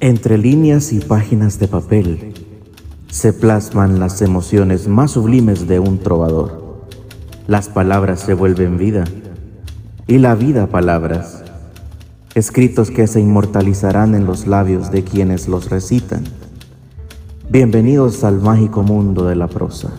Entre 0.00 0.38
líneas 0.38 0.92
y 0.92 1.00
páginas 1.00 1.58
de 1.58 1.66
papel 1.66 2.32
se 3.10 3.32
plasman 3.32 3.98
las 3.98 4.22
emociones 4.22 4.86
más 4.86 5.10
sublimes 5.10 5.66
de 5.66 5.80
un 5.80 5.98
trovador. 5.98 6.86
Las 7.48 7.68
palabras 7.68 8.20
se 8.20 8.32
vuelven 8.32 8.78
vida 8.78 9.02
y 10.06 10.18
la 10.18 10.36
vida 10.36 10.68
palabras, 10.68 11.42
escritos 12.36 12.92
que 12.92 13.08
se 13.08 13.20
inmortalizarán 13.20 14.14
en 14.14 14.24
los 14.24 14.46
labios 14.46 14.92
de 14.92 15.02
quienes 15.02 15.48
los 15.48 15.68
recitan. 15.68 16.22
Bienvenidos 17.50 18.22
al 18.22 18.40
mágico 18.40 18.84
mundo 18.84 19.24
de 19.24 19.34
la 19.34 19.48
prosa. 19.48 19.90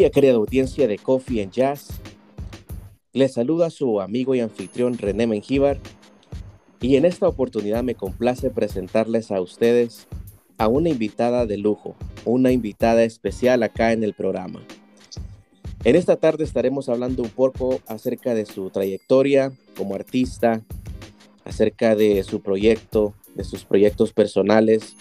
Día 0.00 0.08
querida 0.08 0.32
audiencia 0.32 0.88
de 0.88 0.96
Coffee 0.96 1.42
and 1.42 1.52
Jazz. 1.52 1.88
Les 3.12 3.34
saluda 3.34 3.68
su 3.68 4.00
amigo 4.00 4.34
y 4.34 4.40
anfitrión 4.40 4.96
René 4.96 5.26
Mengíbar 5.26 5.76
y 6.80 6.96
en 6.96 7.04
esta 7.04 7.28
oportunidad 7.28 7.82
me 7.82 7.94
complace 7.94 8.48
presentarles 8.48 9.30
a 9.30 9.42
ustedes 9.42 10.08
a 10.56 10.68
una 10.68 10.88
invitada 10.88 11.44
de 11.44 11.58
lujo, 11.58 11.96
una 12.24 12.50
invitada 12.50 13.02
especial 13.02 13.62
acá 13.62 13.92
en 13.92 14.02
el 14.02 14.14
programa. 14.14 14.62
En 15.84 15.96
esta 15.96 16.16
tarde 16.16 16.44
estaremos 16.44 16.88
hablando 16.88 17.22
un 17.22 17.28
poco 17.28 17.82
acerca 17.86 18.32
de 18.32 18.46
su 18.46 18.70
trayectoria 18.70 19.52
como 19.76 19.96
artista, 19.96 20.64
acerca 21.44 21.94
de 21.94 22.22
su 22.22 22.40
proyecto, 22.40 23.12
de 23.34 23.44
sus 23.44 23.66
proyectos 23.66 24.14
personales 24.14 24.96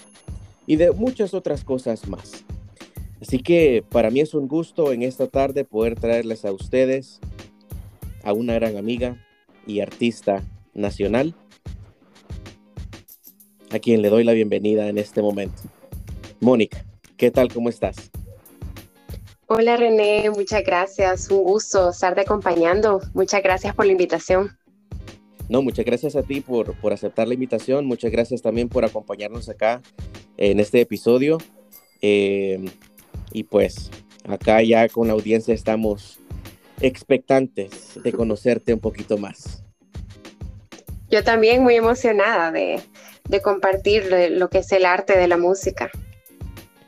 y 0.67 0.75
de 0.75 0.91
muchas 0.91 1.33
otras 1.33 1.63
cosas 1.63 2.05
más. 2.09 2.43
Así 3.21 3.39
que 3.39 3.83
para 3.89 4.11
mí 4.11 4.21
es 4.21 4.33
un 4.33 4.47
gusto 4.47 4.93
en 4.93 5.03
esta 5.03 5.27
tarde 5.27 5.65
poder 5.65 5.99
traerles 5.99 6.45
a 6.45 6.51
ustedes 6.51 7.19
a 8.23 8.33
una 8.33 8.53
gran 8.53 8.77
amiga 8.77 9.17
y 9.67 9.81
artista 9.81 10.43
nacional, 10.73 11.35
a 13.71 13.79
quien 13.79 14.01
le 14.01 14.09
doy 14.09 14.23
la 14.23 14.33
bienvenida 14.33 14.87
en 14.87 14.97
este 14.97 15.21
momento. 15.21 15.61
Mónica, 16.39 16.85
¿qué 17.17 17.29
tal? 17.29 17.51
¿Cómo 17.53 17.69
estás? 17.69 18.09
Hola 19.47 19.77
René, 19.77 20.29
muchas 20.29 20.63
gracias. 20.63 21.29
Un 21.29 21.43
gusto 21.43 21.89
estarte 21.89 22.21
acompañando. 22.21 23.01
Muchas 23.13 23.43
gracias 23.43 23.75
por 23.75 23.85
la 23.85 23.91
invitación. 23.91 24.57
No, 25.49 25.61
muchas 25.63 25.85
gracias 25.85 26.15
a 26.15 26.23
ti 26.23 26.41
por, 26.41 26.79
por 26.79 26.93
aceptar 26.93 27.27
la 27.27 27.33
invitación. 27.33 27.85
Muchas 27.85 28.11
gracias 28.11 28.41
también 28.41 28.69
por 28.69 28.85
acompañarnos 28.85 29.49
acá 29.49 29.81
en 30.37 30.59
este 30.59 30.79
episodio. 30.81 31.39
Eh, 32.01 32.63
y 33.31 33.44
pues 33.44 33.91
acá 34.27 34.61
ya 34.61 34.88
con 34.89 35.08
la 35.08 35.13
audiencia 35.13 35.53
estamos 35.53 36.19
expectantes 36.81 38.02
de 38.02 38.11
conocerte 38.11 38.73
un 38.73 38.80
poquito 38.80 39.17
más. 39.17 39.63
Yo 41.09 41.23
también 41.23 41.63
muy 41.63 41.75
emocionada 41.75 42.52
de, 42.52 42.81
compartir 43.41 44.05
lo 44.31 44.49
que 44.49 44.59
es 44.59 44.71
el 44.71 44.86
arte 44.86 45.17
de 45.17 45.27
la 45.27 45.38
música. 45.38 45.89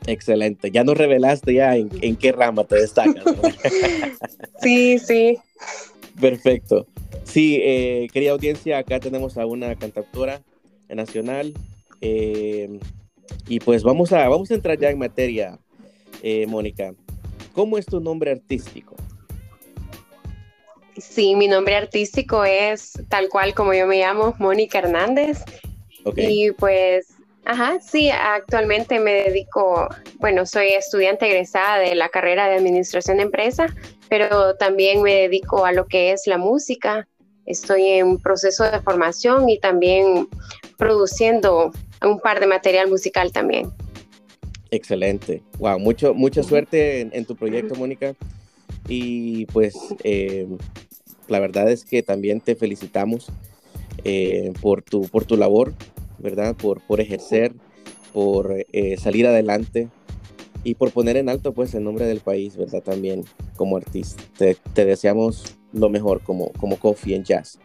Excelente. 0.06 0.70
Ya 0.70 0.84
nos 0.84 0.96
revelaste 0.96 1.54
ya 1.54 1.76
en, 1.76 2.16
qué 2.16 2.32
rama 2.32 2.64
te 2.64 2.76
destacas. 2.76 3.24
sí, 4.62 4.98
sí. 4.98 5.38
Perfecto. 6.20 6.86
Sí, 7.24 7.60
eh, 7.62 8.08
querida 8.12 8.32
audiencia, 8.32 8.78
acá 8.78 9.00
tenemos 9.00 9.38
a 9.38 9.46
una 9.46 9.74
cantautora 9.76 10.42
nacional. 10.88 11.54
Eh, 12.00 12.78
y 13.48 13.60
pues 13.60 13.82
vamos 13.82 14.12
a, 14.12 14.28
vamos 14.28 14.50
a 14.50 14.54
entrar 14.54 14.78
ya 14.78 14.90
en 14.90 14.98
materia 14.98 15.58
eh, 16.22 16.46
Mónica, 16.46 16.94
¿cómo 17.52 17.76
es 17.76 17.86
tu 17.86 18.00
nombre 18.00 18.30
artístico? 18.30 18.96
Sí, 20.96 21.34
mi 21.34 21.48
nombre 21.48 21.74
artístico 21.74 22.44
es 22.44 22.92
tal 23.08 23.28
cual 23.28 23.54
como 23.54 23.74
yo 23.74 23.86
me 23.86 23.98
llamo, 23.98 24.34
Mónica 24.38 24.78
Hernández. 24.78 25.38
Y 26.16 26.52
pues, 26.52 27.08
ajá, 27.44 27.80
sí, 27.80 28.10
actualmente 28.10 28.98
me 29.00 29.12
dedico, 29.12 29.88
bueno, 30.18 30.46
soy 30.46 30.68
estudiante 30.68 31.26
egresada 31.26 31.78
de 31.78 31.94
la 31.94 32.08
carrera 32.08 32.48
de 32.48 32.56
Administración 32.56 33.16
de 33.16 33.24
Empresa, 33.24 33.66
pero 34.08 34.56
también 34.56 35.02
me 35.02 35.14
dedico 35.14 35.64
a 35.64 35.72
lo 35.72 35.86
que 35.86 36.12
es 36.12 36.26
la 36.26 36.38
música. 36.38 37.08
Estoy 37.46 37.84
en 37.88 38.18
proceso 38.18 38.64
de 38.64 38.80
formación 38.80 39.48
y 39.48 39.58
también 39.58 40.28
produciendo 40.76 41.72
un 42.02 42.20
par 42.20 42.38
de 42.40 42.46
material 42.46 42.88
musical 42.88 43.32
también. 43.32 43.72
Excelente. 44.72 45.42
Wow, 45.58 45.78
mucho, 45.78 46.14
mucha 46.14 46.42
suerte 46.42 47.02
en, 47.02 47.24
tu 47.26 47.36
proyecto, 47.36 47.74
Mónica. 47.74 48.14
Y 48.88 49.44
pues 49.46 49.76
eh, 50.02 50.48
la 51.28 51.40
verdad 51.40 51.70
es 51.70 51.84
que 51.84 52.02
también 52.02 52.40
te 52.40 52.56
felicitamos 52.56 53.30
eh, 54.02 54.50
por, 54.62 54.80
tu, 54.80 55.02
por 55.08 55.26
tu 55.26 55.36
labor, 55.36 55.74
¿verdad? 56.18 56.56
Por, 56.56 56.80
por 56.80 57.02
ejercer, 57.02 57.52
por 58.14 58.64
eh, 58.72 58.96
salir 58.96 59.26
adelante 59.26 59.90
y 60.64 60.74
por 60.76 60.90
poner 60.90 61.18
en 61.18 61.28
alto 61.28 61.52
pues 61.52 61.74
el 61.74 61.84
nombre 61.84 62.06
del 62.06 62.20
país, 62.20 62.56
¿verdad? 62.56 62.82
También 62.82 63.24
como 63.56 63.76
artista. 63.76 64.22
Te, 64.38 64.84
deseamos 64.86 65.54
lo 65.74 65.90
mejor 65.90 66.22
como, 66.22 66.50
como 66.52 66.78
Coffee 66.78 67.14
en 67.14 67.24
Jazz. 67.24 67.58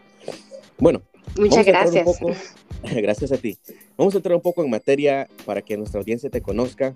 Bueno. 0.78 1.02
Muchas 1.40 1.66
gracias. 1.66 2.20
gracias 2.96 3.32
a 3.32 3.38
ti. 3.38 3.58
Vamos 3.98 4.14
a 4.14 4.18
entrar 4.18 4.36
un 4.36 4.42
poco 4.42 4.64
en 4.64 4.70
materia 4.70 5.28
para 5.46 5.62
que 5.62 5.78
nuestra 5.78 6.00
audiencia 6.00 6.30
te 6.30 6.42
conozca. 6.42 6.96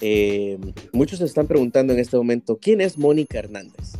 Eh, 0.00 0.58
muchos 0.92 1.18
se 1.18 1.24
están 1.24 1.46
preguntando 1.46 1.92
en 1.92 1.98
este 1.98 2.16
momento, 2.16 2.58
¿quién 2.60 2.80
es 2.80 2.98
Mónica 2.98 3.38
Hernández? 3.38 3.94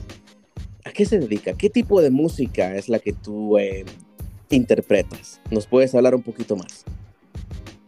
¿A 0.85 0.93
qué 0.93 1.05
se 1.07 1.19
dedica? 1.19 1.55
¿Qué 1.55 1.71
tipo 1.71 2.01
de 2.01 2.11
música 2.11 2.77
es 2.77 2.89
la 2.89 2.99
que 2.99 3.13
tú 3.13 3.59
eh, 3.59 3.85
interpretas? 4.51 5.41
¿Nos 5.51 5.67
puedes 5.67 5.95
hablar 5.95 6.15
un 6.15 6.23
poquito 6.23 6.57
más? 6.57 6.85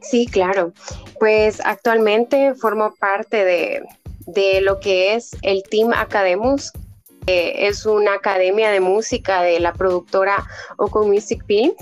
Sí, 0.01 0.27
claro. 0.27 0.73
Pues 1.19 1.61
actualmente 1.65 2.55
formo 2.55 2.95
parte 2.99 3.45
de, 3.45 3.83
de 4.27 4.61
lo 4.63 4.81
que 4.81 5.15
es 5.15 5.37
el 5.43 5.63
Team 5.71 5.93
Academus, 5.93 6.73
es 7.29 7.85
una 7.87 8.15
academia 8.15 8.71
de 8.71 8.81
música 8.81 9.43
de 9.43 9.61
la 9.61 9.73
productora 9.73 10.47
Oco 10.79 11.07
Music 11.07 11.45
Films 11.47 11.77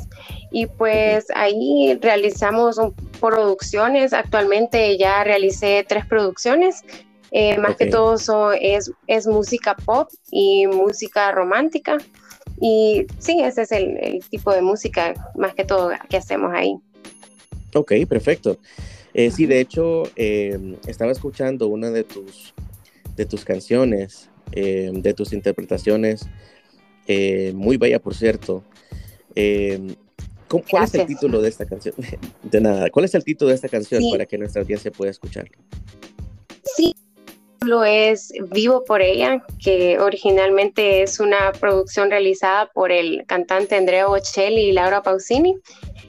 y 0.51 0.67
pues 0.67 1.27
ahí 1.35 1.99
realizamos 2.01 2.81
producciones. 3.21 4.13
Actualmente 4.13 4.97
ya 4.99 5.23
realicé 5.25 5.85
tres 5.89 6.07
producciones. 6.07 6.83
Eh, 7.31 7.59
más 7.59 7.77
que 7.77 7.87
todo 7.87 8.53
es, 8.53 8.91
es 9.07 9.27
música 9.27 9.77
pop 9.77 10.09
y 10.31 10.67
música 10.67 11.33
romántica. 11.33 11.99
Y 12.61 13.07
sí, 13.19 13.41
ese 13.43 13.63
es 13.63 13.73
el, 13.73 14.25
tipo 14.31 14.53
de 14.53 14.63
música 14.63 15.15
más 15.35 15.55
que 15.55 15.65
todo 15.65 15.91
que 16.09 16.17
hacemos 16.17 16.53
ahí. 16.55 16.77
Ok, 17.75 17.93
perfecto. 18.09 18.59
Eh, 19.13 19.31
sí, 19.31 19.47
de 19.47 19.61
hecho, 19.61 20.05
eh, 20.17 20.77
estaba 20.87 21.13
escuchando 21.13 21.69
una 21.69 21.91
de 21.91 22.05
tus, 22.05 22.55
de 23.17 23.27
tus 23.27 23.45
canciones 23.45 24.31
eh, 24.53 24.91
de 24.93 25.15
tus 25.15 25.33
interpretaciones. 25.33 26.27
Eh, 27.07 27.53
muy 27.55 27.77
bella, 27.77 27.99
por 27.99 28.15
cierto. 28.15 28.65
Eh, 29.35 29.95
¿Cuál 30.49 30.85
es 30.85 30.95
el 30.95 31.07
título 31.07 31.43
de 31.43 31.49
esta 31.49 31.67
canción? 31.67 31.95
De 32.43 32.61
nada. 32.61 32.91
¿Cuál 32.91 33.05
es 33.05 33.15
el 33.15 33.25
título 33.25 33.49
de 33.51 33.57
esta 33.57 33.69
canción 33.69 34.03
para 34.11 34.27
que 34.27 34.39
nuestra 34.39 34.63
audiencia 34.63 34.91
pueda 34.91 35.11
escucharlo? 35.11 35.57
Sí, 36.63 36.95
lo 37.65 37.85
es 37.85 38.33
Vivo 38.51 38.85
por 38.85 39.03
ella, 39.03 39.45
que 39.63 39.99
originalmente 39.99 41.03
es 41.03 41.21
una 41.21 41.53
producción 41.53 42.11
realizada 42.11 42.71
por 42.73 42.93
el 42.93 43.25
cantante 43.27 43.75
Andrea 43.75 44.07
Bocelli 44.07 44.69
y 44.69 44.73
Laura 44.73 45.03
Pausini. 45.03 45.57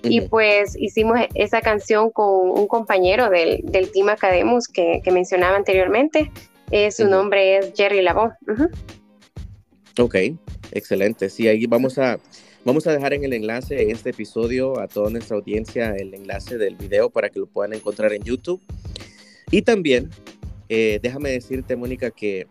Y 0.04 0.22
pues 0.22 0.76
hicimos 0.80 1.20
esa 1.34 1.62
canción 1.62 2.12
con 2.12 2.52
un 2.52 2.68
compañero 2.68 3.30
del, 3.30 3.62
del 3.64 3.92
Team 3.92 4.10
Academus 4.10 4.68
que, 4.68 5.02
que 5.04 5.12
mencionaba 5.12 5.58
anteriormente, 5.58 6.32
eh, 6.72 6.92
su 6.92 7.08
nombre 7.08 7.58
es 7.58 7.74
Jerry 7.76 8.02
Labo. 8.02 8.34
Ok, 9.98 10.16
excelente. 10.72 11.30
Sí, 11.30 11.48
ahí 11.48 11.66
vamos 11.66 11.98
a, 11.98 12.20
vamos 12.66 12.86
a 12.88 12.92
dejar 12.92 13.14
en 13.14 13.24
el 13.24 13.34
enlace 13.34 13.82
en 13.82 13.92
este 13.92 14.12
episodio 14.12 14.80
a 14.80 14.88
toda 14.88 15.10
nuestra 15.10 15.38
audiencia 15.38 15.96
el 15.96 16.14
enlace 16.14 16.58
del 16.58 16.76
video 16.76 17.10
para 17.10 17.30
que 17.30 17.40
lo 17.40 17.48
puedan 17.48 17.74
encontrar 17.74 18.14
en 18.14 18.24
YouTube. 18.24 18.62
Y 19.50 19.62
también, 19.62 20.10
eh, 20.70 21.00
déjame 21.02 21.32
decirte, 21.32 21.76
Mónica, 21.76 22.12
que 22.12 22.48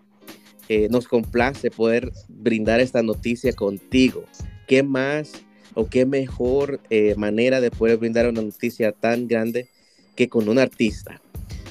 eh, 0.69 0.89
nos 0.91 1.07
complace 1.07 1.71
poder 1.71 2.11
brindar 2.29 2.81
esta 2.81 3.03
noticia 3.03 3.53
contigo. 3.53 4.25
¿Qué 4.67 4.83
más 4.83 5.45
o 5.75 5.87
qué 5.87 6.07
mejor 6.07 6.81
manera 7.17 7.61
de 7.61 7.71
poder 7.71 7.99
brindar 7.99 8.27
una 8.29 8.43
noticia 8.43 8.93
tan 8.93 9.29
grande 9.29 9.69
que 10.17 10.29
con 10.29 10.49
un 10.49 10.59
artista? 10.59 11.21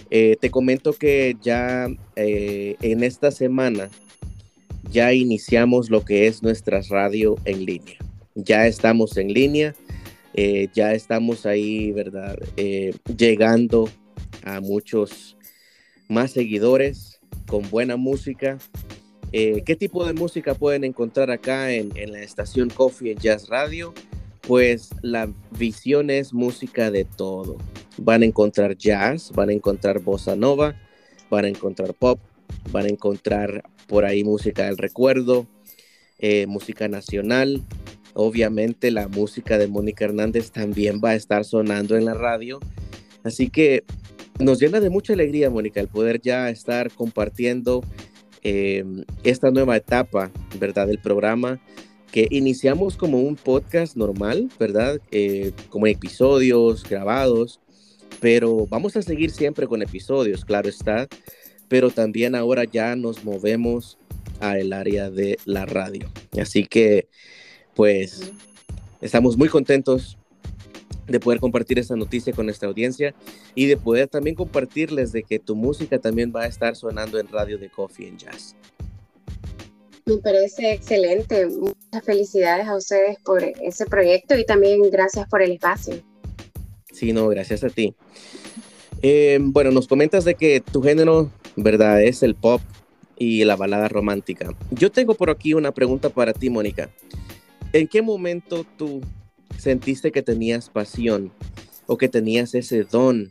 Eh, 0.09 0.37
te 0.39 0.51
comento 0.51 0.93
que 0.93 1.35
ya 1.41 1.87
eh, 2.15 2.75
en 2.81 3.03
esta 3.03 3.31
semana 3.31 3.89
ya 4.91 5.13
iniciamos 5.13 5.89
lo 5.89 6.05
que 6.05 6.27
es 6.27 6.43
nuestra 6.43 6.81
radio 6.89 7.35
en 7.45 7.65
línea. 7.65 7.97
Ya 8.35 8.67
estamos 8.67 9.17
en 9.17 9.33
línea. 9.33 9.75
Eh, 10.35 10.67
ya 10.73 10.93
estamos 10.93 11.45
ahí, 11.45 11.91
¿verdad? 11.93 12.37
Llegando 13.17 13.89
a 14.43 14.59
muchos 14.59 15.37
más 16.09 16.31
seguidores 16.31 17.19
con 17.47 17.69
buena 17.69 17.95
música. 17.95 18.57
¿Qué 19.31 19.75
tipo 19.77 20.05
de 20.05 20.13
música 20.13 20.53
pueden 20.53 20.83
encontrar 20.83 21.29
acá 21.31 21.71
en, 21.71 21.91
en 21.95 22.11
la 22.11 22.21
estación 22.21 22.69
Coffee 22.69 23.11
en 23.11 23.17
Jazz 23.17 23.49
Radio? 23.49 23.93
Pues 24.41 24.89
la 25.01 25.29
visión 25.57 26.09
es 26.09 26.33
música 26.33 26.91
de 26.91 27.05
todo. 27.05 27.57
Van 27.97 28.21
a 28.21 28.25
encontrar 28.25 28.77
jazz, 28.77 29.31
van 29.31 29.49
a 29.49 29.53
encontrar 29.53 29.99
bossa 29.99 30.35
nova, 30.35 30.75
van 31.29 31.45
a 31.45 31.47
encontrar 31.47 31.93
pop, 31.93 32.19
van 32.71 32.85
a 32.85 32.89
encontrar 32.89 33.63
por 33.87 34.05
ahí 34.05 34.23
música 34.23 34.65
del 34.65 34.77
recuerdo, 34.77 35.47
eh, 36.19 36.47
música 36.47 36.87
nacional. 36.87 37.63
Obviamente 38.13 38.91
la 38.91 39.07
música 39.07 39.57
de 39.57 39.67
Mónica 39.67 40.05
Hernández 40.05 40.51
también 40.51 41.01
va 41.03 41.11
a 41.11 41.15
estar 41.15 41.45
sonando 41.45 41.97
en 41.97 42.05
la 42.05 42.13
radio. 42.13 42.59
Así 43.23 43.49
que 43.49 43.83
nos 44.39 44.59
llena 44.59 44.79
de 44.79 44.89
mucha 44.89 45.13
alegría, 45.13 45.49
Mónica, 45.49 45.79
el 45.79 45.87
poder 45.87 46.21
ya 46.21 46.49
estar 46.49 46.91
compartiendo 46.91 47.83
em, 48.43 49.03
esta 49.23 49.51
nueva 49.51 49.77
etapa, 49.77 50.31
¿verdad? 50.59 50.87
Del 50.87 50.99
programa 50.99 51.59
que 52.11 52.27
iniciamos 52.31 52.95
como 52.95 53.19
un 53.19 53.35
podcast 53.35 53.97
normal, 53.97 54.49
¿verdad? 54.57 55.01
Eh, 55.11 55.51
como 55.69 55.87
episodios 55.87 56.83
grabados, 56.83 57.59
pero 58.19 58.65
vamos 58.67 58.95
a 58.95 59.01
seguir 59.01 59.31
siempre 59.31 59.67
con 59.67 59.81
episodios, 59.81 60.45
claro 60.45 60.69
está, 60.69 61.07
pero 61.67 61.89
también 61.89 62.35
ahora 62.35 62.63
ya 62.63 62.95
nos 62.95 63.23
movemos 63.23 63.97
a 64.39 64.57
el 64.57 64.73
área 64.73 65.09
de 65.09 65.37
la 65.45 65.65
radio. 65.65 66.11
Así 66.39 66.65
que, 66.65 67.07
pues, 67.75 68.31
estamos 69.01 69.37
muy 69.37 69.49
contentos 69.49 70.17
de 71.07 71.19
poder 71.19 71.39
compartir 71.39 71.77
esta 71.79 71.95
noticia 71.95 72.33
con 72.33 72.45
nuestra 72.45 72.67
audiencia 72.67 73.13
y 73.53 73.67
de 73.67 73.77
poder 73.77 74.07
también 74.07 74.35
compartirles 74.35 75.11
de 75.11 75.23
que 75.23 75.39
tu 75.39 75.55
música 75.55 75.99
también 75.99 76.33
va 76.35 76.43
a 76.43 76.47
estar 76.47 76.75
sonando 76.75 77.19
en 77.19 77.27
radio 77.27 77.57
de 77.57 77.69
Coffee 77.69 78.09
and 78.09 78.17
Jazz. 78.17 78.55
Me 80.05 80.17
parece 80.17 80.73
excelente. 80.73 81.47
Muchas 81.47 82.03
felicidades 82.03 82.67
a 82.67 82.75
ustedes 82.75 83.17
por 83.23 83.43
ese 83.43 83.85
proyecto 83.85 84.37
y 84.37 84.45
también 84.45 84.81
gracias 84.91 85.27
por 85.27 85.41
el 85.41 85.53
espacio. 85.53 85.95
Sí, 86.95 87.11
no, 87.11 87.27
gracias 87.27 87.61
a 87.65 87.69
ti. 87.69 87.93
Eh, 89.01 89.37
bueno, 89.41 89.71
nos 89.71 89.85
comentas 89.85 90.23
de 90.23 90.35
que 90.35 90.61
tu 90.61 90.81
género, 90.81 91.29
¿verdad? 91.57 92.01
Es 92.01 92.23
el 92.23 92.35
pop 92.35 92.61
y 93.17 93.43
la 93.43 93.57
balada 93.57 93.89
romántica. 93.89 94.55
Yo 94.71 94.89
tengo 94.93 95.13
por 95.13 95.29
aquí 95.29 95.53
una 95.53 95.73
pregunta 95.73 96.09
para 96.09 96.31
ti, 96.31 96.49
Mónica. 96.49 96.89
¿En 97.73 97.89
qué 97.89 98.01
momento 98.01 98.65
tú 98.77 99.01
sentiste 99.57 100.13
que 100.13 100.21
tenías 100.21 100.69
pasión 100.69 101.33
o 101.85 101.97
que 101.97 102.07
tenías 102.07 102.55
ese 102.55 102.85
don 102.85 103.29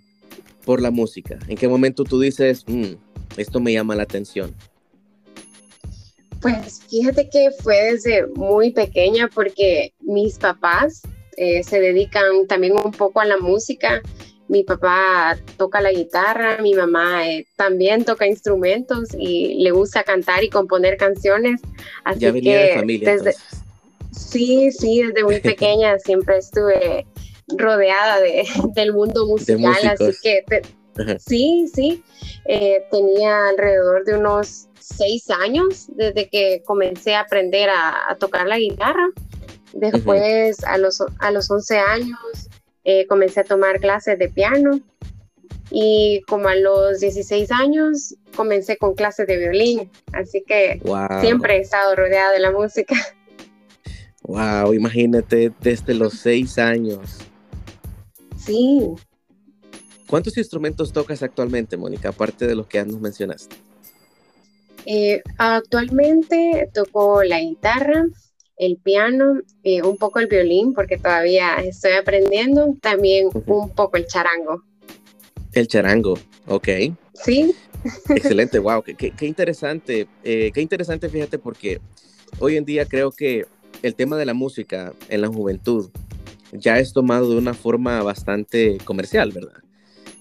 por 0.66 0.82
la 0.82 0.90
música? 0.90 1.38
¿En 1.49 1.56
qué 1.56 1.66
momento 1.66 2.05
tú 2.05 2.20
dices, 2.20 2.64
mm, 2.66 2.96
esto 3.38 3.61
me 3.61 3.72
llama 3.72 3.96
la 3.96 4.02
atención? 4.02 4.55
Pues 6.43 6.82
fíjate 6.90 7.31
que 7.31 7.49
fue 7.62 7.93
desde 7.93 8.26
muy 8.26 8.72
pequeña 8.72 9.31
porque 9.34 9.94
mis 10.00 10.37
papás 10.37 11.00
eh, 11.36 11.62
se 11.62 11.81
dedican 11.81 12.46
también 12.46 12.75
un 12.76 12.92
poco 12.92 13.20
a 13.20 13.25
la 13.25 13.38
música. 13.38 14.02
Mi 14.46 14.62
papá 14.62 15.38
toca 15.56 15.81
la 15.81 15.90
guitarra, 15.90 16.58
mi 16.60 16.75
mamá 16.75 17.26
eh, 17.28 17.46
también 17.56 18.04
toca 18.04 18.26
instrumentos 18.26 19.08
y 19.19 19.62
le 19.62 19.70
gusta 19.70 20.02
cantar 20.02 20.44
y 20.44 20.50
componer 20.50 20.96
canciones. 20.96 21.60
Así 22.04 22.20
ya 22.20 22.32
venía 22.32 22.58
que 22.58 22.66
de 22.66 22.75
familia. 22.75 23.12
desde, 23.12 23.34
sí, 24.10 24.70
sí, 24.70 25.02
desde 25.02 25.25
muy 25.25 25.40
pequeña 25.40 25.98
siempre 25.98 26.38
estuve 26.38 27.06
rodeada 27.56 28.20
de, 28.20 28.46
del 28.75 28.92
mundo 28.92 29.26
musical, 29.26 29.76
así 29.87 30.12
que 30.22 30.44
te, 30.46 30.62
sí, 31.19 31.66
sí, 31.72 32.02
eh, 32.46 32.84
tenía 32.90 33.48
alrededor 33.48 34.04
de 34.04 34.19
unos 34.19 34.69
seis 34.78 35.30
años 35.30 35.87
desde 35.88 36.28
que 36.28 36.62
comencé 36.64 37.14
a 37.14 37.20
aprender 37.20 37.70
a, 37.70 38.10
a 38.10 38.16
tocar 38.16 38.46
la 38.46 38.58
guitarra. 38.58 39.08
Después, 39.75 40.62
a, 40.65 40.79
los, 40.79 41.03
a 41.19 41.31
los 41.31 41.50
11 41.50 41.79
años, 41.79 42.49
eh, 42.85 43.06
comencé 43.06 43.41
a 43.41 43.44
tomar 43.44 43.81
clases 43.81 44.19
de 44.19 44.29
piano 44.29 44.81
y 45.71 46.23
como 46.29 46.49
a 46.49 46.55
los 46.55 47.00
16 47.00 47.50
años 47.50 48.15
comencé 48.37 48.76
con 48.76 48.94
clases 48.94 49.26
de 49.26 49.37
violín. 49.37 49.91
Así 50.12 50.44
que 50.47 50.81
wow. 50.85 51.21
siempre 51.21 51.56
he 51.56 51.61
estado 51.61 51.97
rodeada 51.97 52.32
de 52.32 52.41
la 52.41 52.50
música. 52.50 52.94
Wow, 54.26 54.73
imagínate 54.73 55.53
desde 55.61 55.93
los 55.93 56.15
6 56.21 56.56
años. 56.56 57.19
Sí. 58.38 58.94
¿Cuántos 60.09 60.38
instrumentos 60.38 60.94
tocas 60.94 61.23
actualmente, 61.23 61.76
Mónica, 61.76 62.09
aparte 62.09 62.47
de 62.47 62.55
los 62.55 62.67
que 62.67 62.82
nos 62.87 63.03
mencionaste? 63.03 63.55
Eh, 64.87 65.23
actualmente 65.37 66.71
toco 66.73 67.23
la 67.23 67.38
guitarra, 67.41 68.06
el 68.56 68.76
piano, 68.76 69.40
eh, 69.62 69.82
un 69.82 69.96
poco 69.96 70.20
el 70.20 70.26
violín, 70.26 70.74
porque 70.74 70.96
todavía 70.98 71.56
estoy 71.56 71.92
aprendiendo, 71.92 72.76
también 72.80 73.26
uh 73.28 73.32
-huh. 73.32 73.62
un 73.64 73.74
poco 73.74 73.96
el 73.96 74.06
charango. 74.06 74.62
El 75.52 75.66
charango, 75.66 76.18
ok. 76.46 76.68
Sí. 77.14 77.54
Excelente, 78.08 78.58
wow, 78.60 78.82
qué, 78.82 78.94
qué, 78.94 79.10
qué 79.10 79.26
interesante, 79.26 80.08
eh, 80.22 80.50
qué 80.52 80.60
interesante, 80.60 81.08
fíjate, 81.08 81.38
porque 81.38 81.80
hoy 82.38 82.56
en 82.56 82.64
día 82.64 82.86
creo 82.86 83.10
que 83.10 83.46
el 83.82 83.94
tema 83.94 84.16
de 84.16 84.26
la 84.26 84.34
música 84.34 84.92
en 85.08 85.20
la 85.20 85.28
juventud 85.28 85.90
ya 86.52 86.78
es 86.78 86.92
tomado 86.92 87.30
de 87.30 87.36
una 87.36 87.54
forma 87.54 88.02
bastante 88.02 88.78
comercial, 88.84 89.32
¿verdad? 89.32 89.62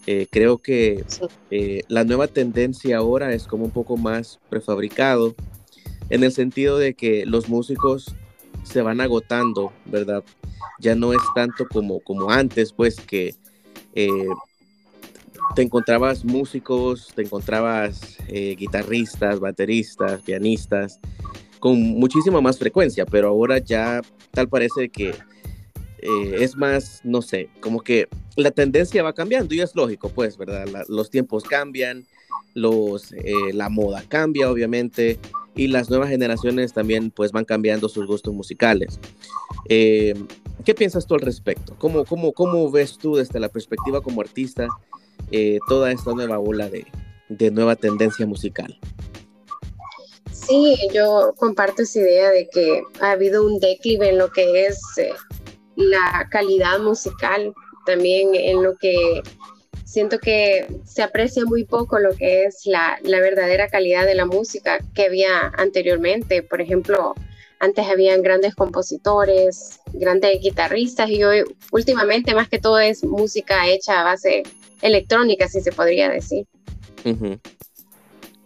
Eh, 0.05 0.27
creo 0.29 0.57
que 0.57 1.03
sí. 1.07 1.21
eh, 1.51 1.83
la 1.87 2.03
nueva 2.03 2.27
tendencia 2.27 2.97
ahora 2.97 3.33
es 3.33 3.45
como 3.47 3.65
un 3.65 3.71
poco 3.71 3.95
más 3.95 4.39
prefabricado, 4.49 5.35
en 6.09 6.23
el 6.23 6.31
sentido 6.31 6.77
de 6.77 6.93
que 6.93 7.25
los 7.25 7.47
músicos 7.47 8.13
se 8.63 8.81
van 8.81 9.01
agotando, 9.01 9.71
¿verdad? 9.85 10.23
Ya 10.79 10.95
no 10.95 11.13
es 11.13 11.21
tanto 11.35 11.67
como, 11.67 11.99
como 11.99 12.29
antes, 12.29 12.73
pues 12.73 12.95
que 12.95 13.35
eh, 13.93 14.27
te 15.55 15.61
encontrabas 15.61 16.25
músicos, 16.25 17.09
te 17.15 17.23
encontrabas 17.23 18.17
eh, 18.27 18.55
guitarristas, 18.57 19.39
bateristas, 19.39 20.21
pianistas, 20.21 20.99
con 21.59 21.79
muchísima 21.79 22.41
más 22.41 22.57
frecuencia, 22.57 23.05
pero 23.05 23.29
ahora 23.29 23.59
ya 23.59 24.01
tal 24.31 24.49
parece 24.49 24.89
que 24.89 25.09
eh, 25.09 26.35
es 26.39 26.55
más, 26.55 27.01
no 27.03 27.21
sé, 27.21 27.49
como 27.59 27.81
que 27.81 28.07
la 28.35 28.51
tendencia 28.51 29.03
va 29.03 29.13
cambiando 29.13 29.53
y 29.53 29.61
es 29.61 29.75
lógico, 29.75 30.09
pues, 30.09 30.37
¿verdad? 30.37 30.67
Los 30.89 31.09
tiempos 31.09 31.43
cambian, 31.43 32.05
los, 32.53 33.13
la 33.53 33.69
moda 33.69 34.03
cambia, 34.07 34.49
obviamente, 34.49 35.19
y 35.55 35.67
las 35.67 35.89
nuevas 35.89 36.09
generaciones 36.09 36.73
también, 36.73 37.11
pues, 37.11 37.31
van 37.31 37.45
cambiando 37.45 37.89
sus 37.89 38.07
gustos 38.07 38.33
musicales. 38.33 38.99
Eh, 39.69 40.13
¿Qué 40.65 40.73
piensas 40.73 41.05
tú 41.05 41.15
al 41.15 41.21
respecto? 41.21 41.75
¿Cómo, 41.77 42.05
cómo, 42.05 42.33
cómo 42.33 42.71
ves 42.71 42.97
tú 42.97 43.15
desde 43.15 43.39
la 43.39 43.49
perspectiva 43.49 44.01
como 44.01 44.21
artista 44.21 44.67
eh, 45.31 45.59
toda 45.67 45.91
esta 45.91 46.11
nueva 46.13 46.39
ola 46.39 46.69
de, 46.69 46.85
de 47.29 47.51
nueva 47.51 47.75
tendencia 47.75 48.25
musical? 48.25 48.79
Sí, 50.31 50.75
yo 50.93 51.33
comparto 51.37 51.83
esa 51.83 51.99
idea 51.99 52.29
de 52.31 52.49
que 52.49 52.83
ha 53.01 53.11
habido 53.11 53.45
un 53.45 53.59
declive 53.59 54.09
en 54.09 54.17
lo 54.17 54.29
que 54.31 54.65
es 54.65 54.79
eh, 54.97 55.13
la 55.75 56.27
calidad 56.29 56.79
musical, 56.79 57.53
también 57.85 58.35
en 58.35 58.63
lo 58.63 58.75
que 58.77 59.21
siento 59.93 60.17
que 60.17 60.65
se 60.85 61.03
aprecia 61.03 61.45
muy 61.45 61.65
poco 61.65 61.99
lo 61.99 62.15
que 62.15 62.45
es 62.45 62.65
la, 62.65 62.97
la, 63.03 63.19
verdadera 63.19 63.67
calidad 63.67 64.07
de 64.07 64.15
la 64.15 64.25
música 64.25 64.79
que 64.95 65.03
había 65.03 65.51
anteriormente. 65.55 66.41
Por 66.41 66.61
ejemplo, 66.61 67.13
antes 67.59 67.85
habían 67.85 68.23
grandes 68.23 68.55
compositores, 68.55 69.81
grandes 69.93 70.41
guitarristas 70.41 71.11
y 71.11 71.23
hoy 71.23 71.43
últimamente 71.71 72.33
más 72.33 72.49
que 72.49 72.57
todo 72.57 72.79
es 72.79 73.03
música 73.03 73.67
hecha 73.67 74.01
a 74.01 74.03
base 74.03 74.41
electrónica, 74.81 75.47
si 75.47 75.61
se 75.61 75.71
podría 75.71 76.09
decir. 76.09 76.47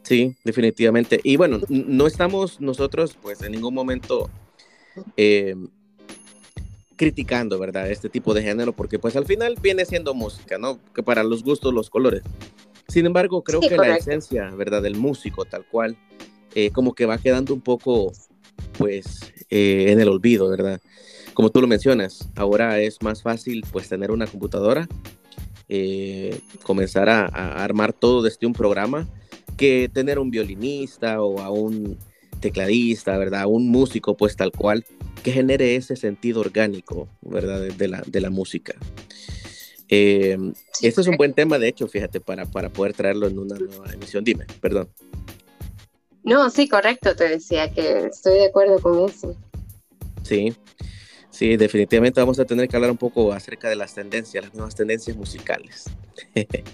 Sí, 0.03 0.35
definitivamente. 0.43 1.21
Y 1.23 1.37
bueno, 1.37 1.61
no 1.69 2.07
estamos 2.07 2.59
nosotros 2.59 3.17
pues 3.21 3.41
en 3.41 3.53
ningún 3.53 3.73
momento 3.73 4.29
eh, 5.15 5.55
criticando, 6.97 7.57
¿verdad? 7.59 7.89
Este 7.89 8.09
tipo 8.09 8.33
de 8.33 8.43
género, 8.43 8.73
porque 8.73 8.99
pues 8.99 9.15
al 9.15 9.25
final 9.25 9.55
viene 9.61 9.85
siendo 9.85 10.13
música, 10.13 10.57
¿no? 10.57 10.79
Que 10.93 11.03
para 11.03 11.23
los 11.23 11.43
gustos, 11.43 11.73
los 11.73 11.89
colores. 11.89 12.23
Sin 12.87 13.05
embargo, 13.05 13.43
creo 13.43 13.61
sí, 13.61 13.69
que 13.69 13.75
correcto. 13.75 13.93
la 13.93 13.99
esencia, 13.99 14.49
¿verdad? 14.55 14.81
Del 14.81 14.95
músico 14.95 15.45
tal 15.45 15.65
cual, 15.65 15.97
eh, 16.55 16.71
como 16.71 16.93
que 16.93 17.05
va 17.05 17.19
quedando 17.19 17.53
un 17.53 17.61
poco, 17.61 18.11
pues, 18.77 19.33
eh, 19.49 19.85
en 19.89 20.01
el 20.01 20.09
olvido, 20.09 20.49
¿verdad? 20.49 20.81
Como 21.33 21.51
tú 21.51 21.61
lo 21.61 21.67
mencionas, 21.67 22.29
ahora 22.35 22.79
es 22.79 23.01
más 23.03 23.21
fácil, 23.21 23.63
pues, 23.71 23.87
tener 23.87 24.09
una 24.09 24.25
computadora, 24.25 24.87
eh, 25.69 26.39
comenzar 26.63 27.09
a, 27.09 27.25
a, 27.25 27.63
armar 27.63 27.93
todo 27.93 28.23
desde 28.23 28.47
un 28.47 28.53
programa, 28.53 29.07
que 29.55 29.89
tener 29.93 30.17
un 30.17 30.31
violinista 30.31 31.21
o 31.21 31.41
a 31.41 31.51
un 31.51 31.97
tecladista, 32.39 33.17
¿verdad? 33.17 33.45
Un 33.47 33.69
músico, 33.69 34.15
pues 34.17 34.35
tal 34.35 34.51
cual, 34.51 34.85
que 35.23 35.31
genere 35.31 35.75
ese 35.75 35.95
sentido 35.95 36.41
orgánico, 36.41 37.07
¿verdad? 37.21 37.61
De, 37.61 37.87
la, 37.87 38.03
de 38.05 38.21
la 38.21 38.29
música. 38.29 38.75
Eh, 39.89 40.37
este 40.81 41.01
es 41.01 41.07
un 41.07 41.17
buen 41.17 41.33
tema, 41.33 41.57
de 41.59 41.67
hecho, 41.69 41.87
fíjate, 41.87 42.19
para, 42.19 42.45
para 42.45 42.69
poder 42.69 42.93
traerlo 42.93 43.27
en 43.27 43.39
una 43.39 43.57
nueva 43.57 43.91
emisión. 43.93 44.23
Dime, 44.23 44.45
perdón. 44.61 44.89
No, 46.23 46.49
sí, 46.49 46.67
correcto, 46.67 47.15
te 47.15 47.29
decía 47.29 47.71
que 47.71 48.07
estoy 48.07 48.33
de 48.35 48.47
acuerdo 48.47 48.79
con 48.79 49.07
eso. 49.07 49.35
Sí, 50.23 50.53
sí, 51.29 51.55
definitivamente 51.55 52.19
vamos 52.19 52.37
a 52.39 52.45
tener 52.45 52.67
que 52.67 52.75
hablar 52.75 52.91
un 52.91 52.97
poco 52.97 53.31
acerca 53.31 53.69
de 53.69 53.77
las 53.77 53.93
tendencias, 53.93 54.43
las 54.43 54.53
nuevas 54.53 54.75
tendencias 54.75 55.15
musicales. 55.15 55.85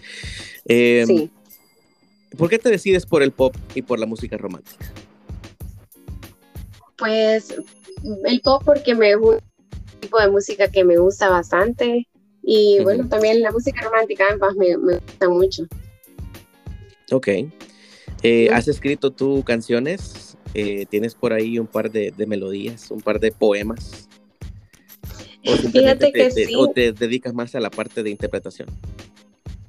Em, 0.65 1.05
sí. 1.05 1.32
¿Por 2.38 2.50
qué 2.50 2.58
te 2.58 2.70
decides 2.70 3.05
por 3.05 3.22
el 3.22 3.32
pop 3.32 3.53
y 3.75 3.82
por 3.82 4.00
la 4.00 4.05
música 4.05 4.38
romántica? 4.38 4.91
Pues 7.03 7.53
el 8.24 8.39
pop 8.39 8.63
porque 8.65 8.95
me 8.95 9.10
es 9.10 9.17
un 9.17 9.38
tipo 10.00 10.22
de 10.22 10.29
música 10.29 10.69
que 10.69 10.86
me 10.86 10.95
gusta 10.95 11.29
bastante 11.29 12.07
y 12.41 12.79
bueno, 12.81 13.10
también 13.10 13.41
la 13.41 13.51
música 13.51 13.81
romántica 13.81 14.24
me, 14.55 14.77
me 14.77 15.00
gusta 15.00 15.27
mucho. 15.27 15.63
Ok. 17.12 17.27
Eh, 18.22 18.50
¿Has 18.53 18.69
escrito 18.69 19.12
tú 19.12 19.43
canciones? 19.43 20.38
Eh, 20.53 20.86
¿Tienes 20.86 21.13
por 21.13 21.33
ahí 21.33 21.60
un 21.60 21.67
par 21.67 21.91
de, 21.91 22.13
melodías, 22.25 22.89
un 22.89 23.01
par 23.01 23.19
de 23.19 23.33
poemas? 23.33 24.07
¿O 25.45 25.57
Fíjate 25.57 26.13
que 26.13 26.31
sí. 26.31 26.55
¿O 26.55 26.69
te 26.69 26.93
dedicas 26.93 27.33
más 27.33 27.53
a 27.53 27.60
la 27.60 27.69
parte 27.69 28.01
de 28.01 28.12
interpretación? 28.12 28.69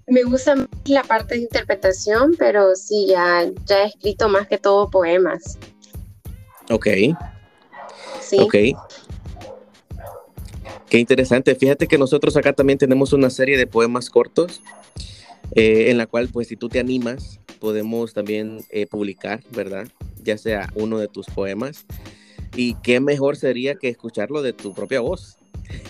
Me 0.06 0.22
gusta 0.22 0.54
la 0.84 1.02
parte 1.02 1.34
de 1.34 1.40
interpretación, 1.40 2.36
pero 2.38 2.76
sí, 2.76 3.06
ya, 3.08 3.50
ya 3.66 3.82
he 3.82 3.86
escrito 3.88 4.28
más 4.28 4.46
que 4.46 4.58
todo 4.58 4.88
poemas. 4.88 5.58
Ok. 6.70 6.86
Sí. 8.20 8.38
Ok. 8.38 8.54
Qué 10.88 10.98
interesante. 10.98 11.54
Fíjate 11.54 11.86
que 11.86 11.98
nosotros 11.98 12.36
acá 12.36 12.52
también 12.52 12.78
tenemos 12.78 13.12
una 13.12 13.30
serie 13.30 13.56
de 13.56 13.66
poemas 13.66 14.10
cortos 14.10 14.62
eh, 15.54 15.90
en 15.90 15.98
la 15.98 16.06
cual, 16.06 16.28
pues, 16.28 16.48
si 16.48 16.56
tú 16.56 16.68
te 16.68 16.78
animas, 16.78 17.40
podemos 17.58 18.12
también 18.12 18.64
eh, 18.70 18.86
publicar, 18.86 19.42
¿verdad? 19.50 19.88
Ya 20.22 20.38
sea 20.38 20.70
uno 20.74 20.98
de 20.98 21.08
tus 21.08 21.26
poemas. 21.26 21.84
Y 22.56 22.74
qué 22.76 23.00
mejor 23.00 23.36
sería 23.36 23.74
que 23.74 23.88
escucharlo 23.88 24.42
de 24.42 24.52
tu 24.52 24.72
propia 24.74 25.00
voz. 25.00 25.36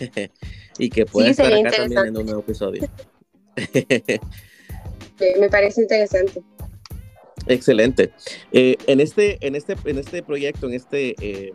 y 0.78 0.90
que 0.90 1.04
pueda 1.06 1.28
estar 1.28 1.52
acá 1.52 1.70
también 1.70 2.06
en 2.06 2.16
un 2.16 2.26
nuevo 2.26 2.40
episodio. 2.40 2.88
me 5.40 5.48
parece 5.48 5.82
interesante. 5.82 6.42
Excelente. 7.46 8.12
Eh, 8.52 8.76
en, 8.86 9.00
este, 9.00 9.38
en, 9.46 9.54
este, 9.54 9.76
en 9.84 9.98
este 9.98 10.22
proyecto, 10.22 10.66
en 10.66 10.74
este, 10.74 11.14
eh, 11.20 11.52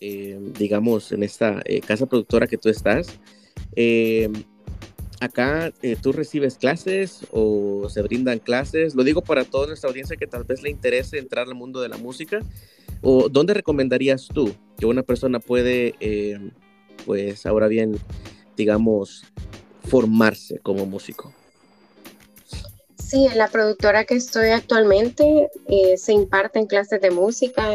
eh, 0.00 0.38
digamos, 0.58 1.12
en 1.12 1.22
esta 1.22 1.62
casa 1.86 2.06
productora 2.06 2.46
que 2.46 2.58
tú 2.58 2.68
estás, 2.68 3.18
acá 5.20 5.72
tú 6.02 6.12
recibes 6.12 6.56
clases 6.56 7.26
o 7.30 7.88
se 7.88 8.02
brindan 8.02 8.38
clases. 8.38 8.94
Lo 8.94 9.04
digo 9.04 9.22
para 9.22 9.44
toda 9.44 9.66
nuestra 9.66 9.88
audiencia 9.88 10.16
que 10.16 10.26
tal 10.26 10.44
vez 10.44 10.62
le 10.62 10.70
interese 10.70 11.18
entrar 11.18 11.46
al 11.46 11.54
mundo 11.54 11.80
de 11.80 11.88
la 11.88 11.96
música. 11.96 12.40
¿O 13.02 13.30
dónde 13.30 13.54
recomendarías 13.54 14.28
tú 14.28 14.54
que 14.78 14.84
una 14.84 15.02
persona 15.02 15.40
puede, 15.40 15.94
pues 17.06 17.46
ahora 17.46 17.66
bien, 17.68 17.96
digamos, 18.56 19.24
formarse 19.84 20.58
como 20.58 20.84
músico? 20.84 21.32
Sí, 23.10 23.26
en 23.26 23.38
la 23.38 23.48
productora 23.48 24.04
que 24.04 24.14
estoy 24.14 24.50
actualmente 24.50 25.48
eh, 25.66 25.96
se 25.96 26.12
imparten 26.12 26.66
clases 26.66 27.00
de 27.00 27.10
música. 27.10 27.70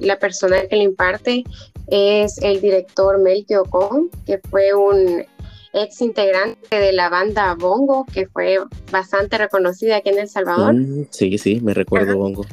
la 0.00 0.18
persona 0.18 0.66
que 0.68 0.76
le 0.76 0.82
imparte 0.82 1.44
es 1.86 2.36
el 2.42 2.60
director 2.60 3.18
Melky 3.18 3.54
Ocon, 3.54 4.10
que 4.26 4.38
fue 4.50 4.74
un 4.74 5.24
ex 5.72 6.02
integrante 6.02 6.78
de 6.78 6.92
la 6.92 7.08
banda 7.08 7.54
Bongo, 7.54 8.04
que 8.12 8.26
fue 8.26 8.58
bastante 8.92 9.38
reconocida 9.38 9.96
aquí 9.96 10.10
en 10.10 10.18
El 10.18 10.28
Salvador. 10.28 10.74
Mm, 10.74 11.06
sí, 11.08 11.38
sí, 11.38 11.58
me 11.62 11.72
recuerdo 11.72 12.18
Bongo. 12.18 12.44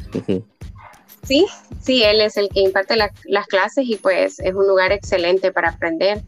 Sí, 1.23 1.45
sí, 1.81 2.03
él 2.03 2.21
es 2.21 2.37
el 2.37 2.47
que 2.47 2.61
imparte 2.61 2.95
las 2.95 3.47
clases 3.47 3.85
y 3.85 3.97
pues 3.97 4.39
es 4.39 4.53
un 4.53 4.65
lugar 4.65 4.93
excelente 4.93 5.51
para 5.51 5.71
aprender. 5.71 6.21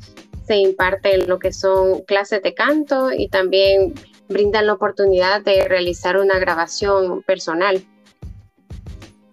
Se 0.45 0.57
imparte 0.57 1.19
lo 1.19 1.39
que 1.39 1.53
son 1.53 2.01
clases 2.01 2.43
de 2.43 2.53
canto 2.53 3.13
y 3.13 3.29
también 3.29 3.93
brindan 4.27 4.67
la 4.67 4.73
oportunidad 4.73 5.43
de 5.43 5.67
realizar 5.67 6.17
una 6.17 6.39
grabación 6.39 7.21
personal. 7.23 7.83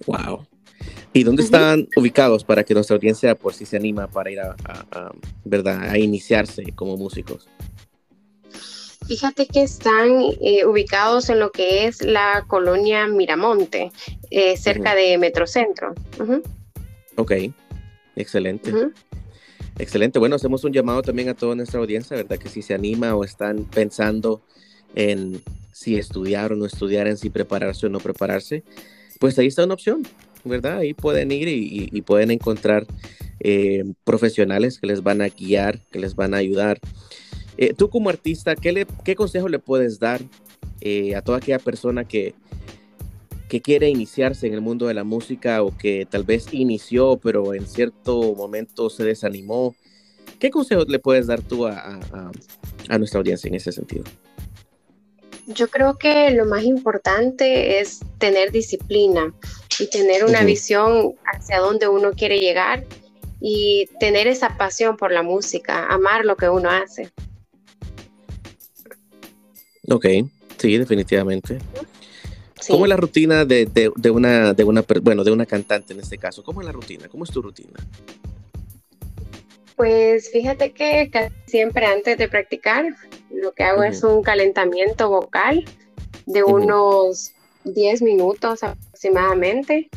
Wow. 0.07 0.47
¿Y 1.15 1.25
dónde 1.25 1.43
están 1.43 1.89
ubicados 1.97 2.43
para 2.43 2.65
que 2.65 2.73
nuestra 2.73 2.97
audiencia 2.97 3.35
por 3.35 3.53
si 3.53 3.67
se 3.67 3.77
anima 3.77 4.07
para 4.07 4.31
ir 4.31 4.41
a, 4.41 4.57
¿verdad? 5.45 5.83
a 5.83 5.99
iniciarse 5.99 6.65
como 6.75 6.97
músicos? 6.97 7.49
Fíjate 9.07 9.47
que 9.47 9.63
están 9.63 10.09
eh, 10.41 10.65
ubicados 10.65 11.29
en 11.29 11.41
lo 11.41 11.51
que 11.51 11.87
es 11.87 12.03
la 12.03 12.45
colonia 12.47 13.07
Miramonte, 13.09 13.93
eh, 14.31 14.57
cerca 14.57 14.95
de 14.95 15.19
Metrocentro. 15.19 15.93
Ok, 17.17 17.33
excelente. 18.17 18.73
Excelente. 19.79 20.19
Bueno, 20.19 20.37
hacemos 20.37 20.65
un 20.65 20.73
llamado 20.73 21.03
también 21.03 21.29
a 21.29 21.35
toda 21.35 21.55
nuestra 21.55 21.81
audiencia, 21.81 22.17
¿verdad? 22.17 22.39
Que 22.39 22.49
si 22.49 22.63
se 22.63 22.75
anima 22.75 23.15
o 23.15 23.25
están 23.25 23.65
pensando 23.65 24.43
en 24.95 25.43
si 25.73 25.97
estudiar 25.97 26.53
o 26.53 26.57
no 26.57 26.67
estudiar, 26.67 27.09
en 27.09 27.17
si 27.17 27.31
prepararse 27.31 27.87
o 27.87 27.89
no 27.89 27.99
prepararse, 27.99 28.63
pues 29.19 29.39
ahí 29.39 29.47
está 29.47 29.65
una 29.65 29.75
opción, 29.75 30.07
¿verdad? 30.45 30.79
Ahí 30.79 30.95
pueden 30.95 31.33
ir 31.33 31.49
y, 31.49 32.03
pueden 32.03 32.31
encontrar 32.31 32.87
eh, 33.41 33.85
profesionales 34.05 34.79
que 34.79 34.87
les 34.87 35.03
van 35.03 35.23
a 35.23 35.29
guiar, 35.29 35.81
que 35.91 35.99
les 35.99 36.15
van 36.15 36.35
a 36.35 36.39
ayudar. 36.39 36.79
Eh, 37.57 37.75
tú 37.75 37.89
como 37.89 38.11
artista, 38.11 38.55
¿qué, 38.57 38.73
le, 38.73 38.87
¿qué 39.05 39.15
consejo 39.15 39.49
le 39.49 39.59
puedes 39.59 39.99
dar 39.99 40.21
eh, 40.81 41.15
a 41.15 41.23
toda 41.23 41.39
aquella 41.39 41.59
persona 41.59 42.05
que, 42.05 42.35
que 43.49 43.61
quiere 43.61 43.89
iniciarse 43.89 44.47
en 44.47 44.55
el 44.55 44.61
mundo 44.61 44.87
de 44.87 44.95
la 44.95 45.05
música 45.05 45.63
o 45.63 45.77
que 45.77 46.07
tal 46.09 46.25
vez 46.25 46.53
inició, 46.53 47.19
pero 47.23 47.55
en 47.55 47.67
cierto 47.67 48.35
momento 48.35 48.91
se 48.91 49.05
desanimó? 49.05 49.75
¿Qué 50.39 50.51
consejo 50.51 50.85
le 50.85 50.99
puedes 50.99 51.29
dar 51.29 51.41
tú 51.41 51.67
a, 51.67 52.01
a 52.89 52.99
nuestra 52.99 53.19
audiencia 53.19 53.49
en 53.49 53.55
ese 53.55 53.71
sentido? 53.71 54.05
Yo 55.47 55.69
creo 55.69 55.99
que 55.99 56.31
lo 56.31 56.47
más 56.47 56.65
importante 56.65 57.81
es 57.81 58.01
tener 58.19 58.53
disciplina 58.53 59.33
y 59.79 59.89
tener 59.89 60.25
una 60.25 60.43
visión 60.45 61.15
hacia 61.25 61.59
dónde 61.59 61.89
uno 61.89 62.13
quiere 62.13 62.39
llegar 62.39 62.85
y 63.41 63.89
tener 63.99 64.29
esa 64.29 64.57
pasión 64.57 64.97
por 64.97 65.11
la 65.11 65.23
música, 65.23 65.87
amar 65.89 66.25
lo 66.25 66.37
que 66.37 66.49
uno 66.49 66.71
hace. 66.71 67.11
Ok, 69.89 70.07
sí, 70.59 70.79
definitivamente. 70.79 71.59
¿Cómo 72.69 72.85
es 72.85 72.89
la 72.89 72.97
rutina 72.97 73.45
de, 73.45 73.67
una, 74.13 74.55
de 74.55 74.65
una, 74.65 74.85
bueno, 75.03 75.25
de 75.25 75.33
una 75.33 75.47
cantante 75.47 75.93
en 75.93 76.01
este 76.01 76.19
caso? 76.19 76.45
¿Cómo 76.45 76.61
es 76.61 76.67
la 76.67 76.73
rutina? 76.73 77.09
¿Cómo 77.09 77.25
es 77.25 77.31
tu 77.31 77.43
rutina? 77.43 77.81
Pues 79.83 80.31
fíjate 80.31 80.71
que 80.71 81.11
casi 81.11 81.35
siempre 81.47 81.87
antes 81.87 82.17
de 82.17 82.29
practicar 82.29 82.87
lo 83.33 83.51
que 83.51 83.65
hago 83.65 83.83
es 83.83 84.05
un 84.05 84.23
calentamiento 84.23 85.09
vocal 85.09 85.65
de 86.25 86.45
unos 86.45 87.33
10 87.65 88.03
minutos 88.03 88.63
aproximadamente. 88.63 89.91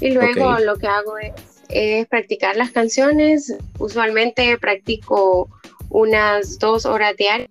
Y 0.00 0.10
luego 0.10 0.58
lo 0.58 0.76
que 0.76 0.88
hago 0.88 1.14
es, 1.18 2.08
practicar 2.08 2.56
las 2.56 2.72
canciones. 2.72 3.56
Usualmente 3.78 4.58
practico 4.58 5.48
unas 5.88 6.58
dos 6.58 6.84
horas 6.84 7.16
diarias 7.16 7.48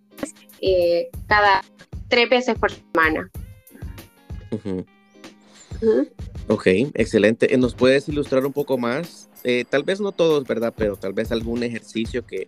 eh, 0.59 1.09
cada 1.27 1.63
tres 2.09 2.29
veces 2.29 2.59
por 2.59 2.69
semana. 2.69 3.31
Ok, 6.49 6.67
excelente. 6.95 7.57
¿Nos 7.57 7.75
puedes 7.75 8.09
ilustrar 8.09 8.45
un 8.45 8.51
poco 8.51 8.77
más 8.77 9.20
eh, 9.43 9.65
tal 9.69 9.83
vez 9.83 9.99
no 9.99 10.11
todos, 10.11 10.45
¿verdad? 10.45 10.73
Pero 10.75 10.95
tal 10.95 11.13
vez 11.13 11.31
algún 11.31 11.63
ejercicio 11.63 12.25
que, 12.25 12.47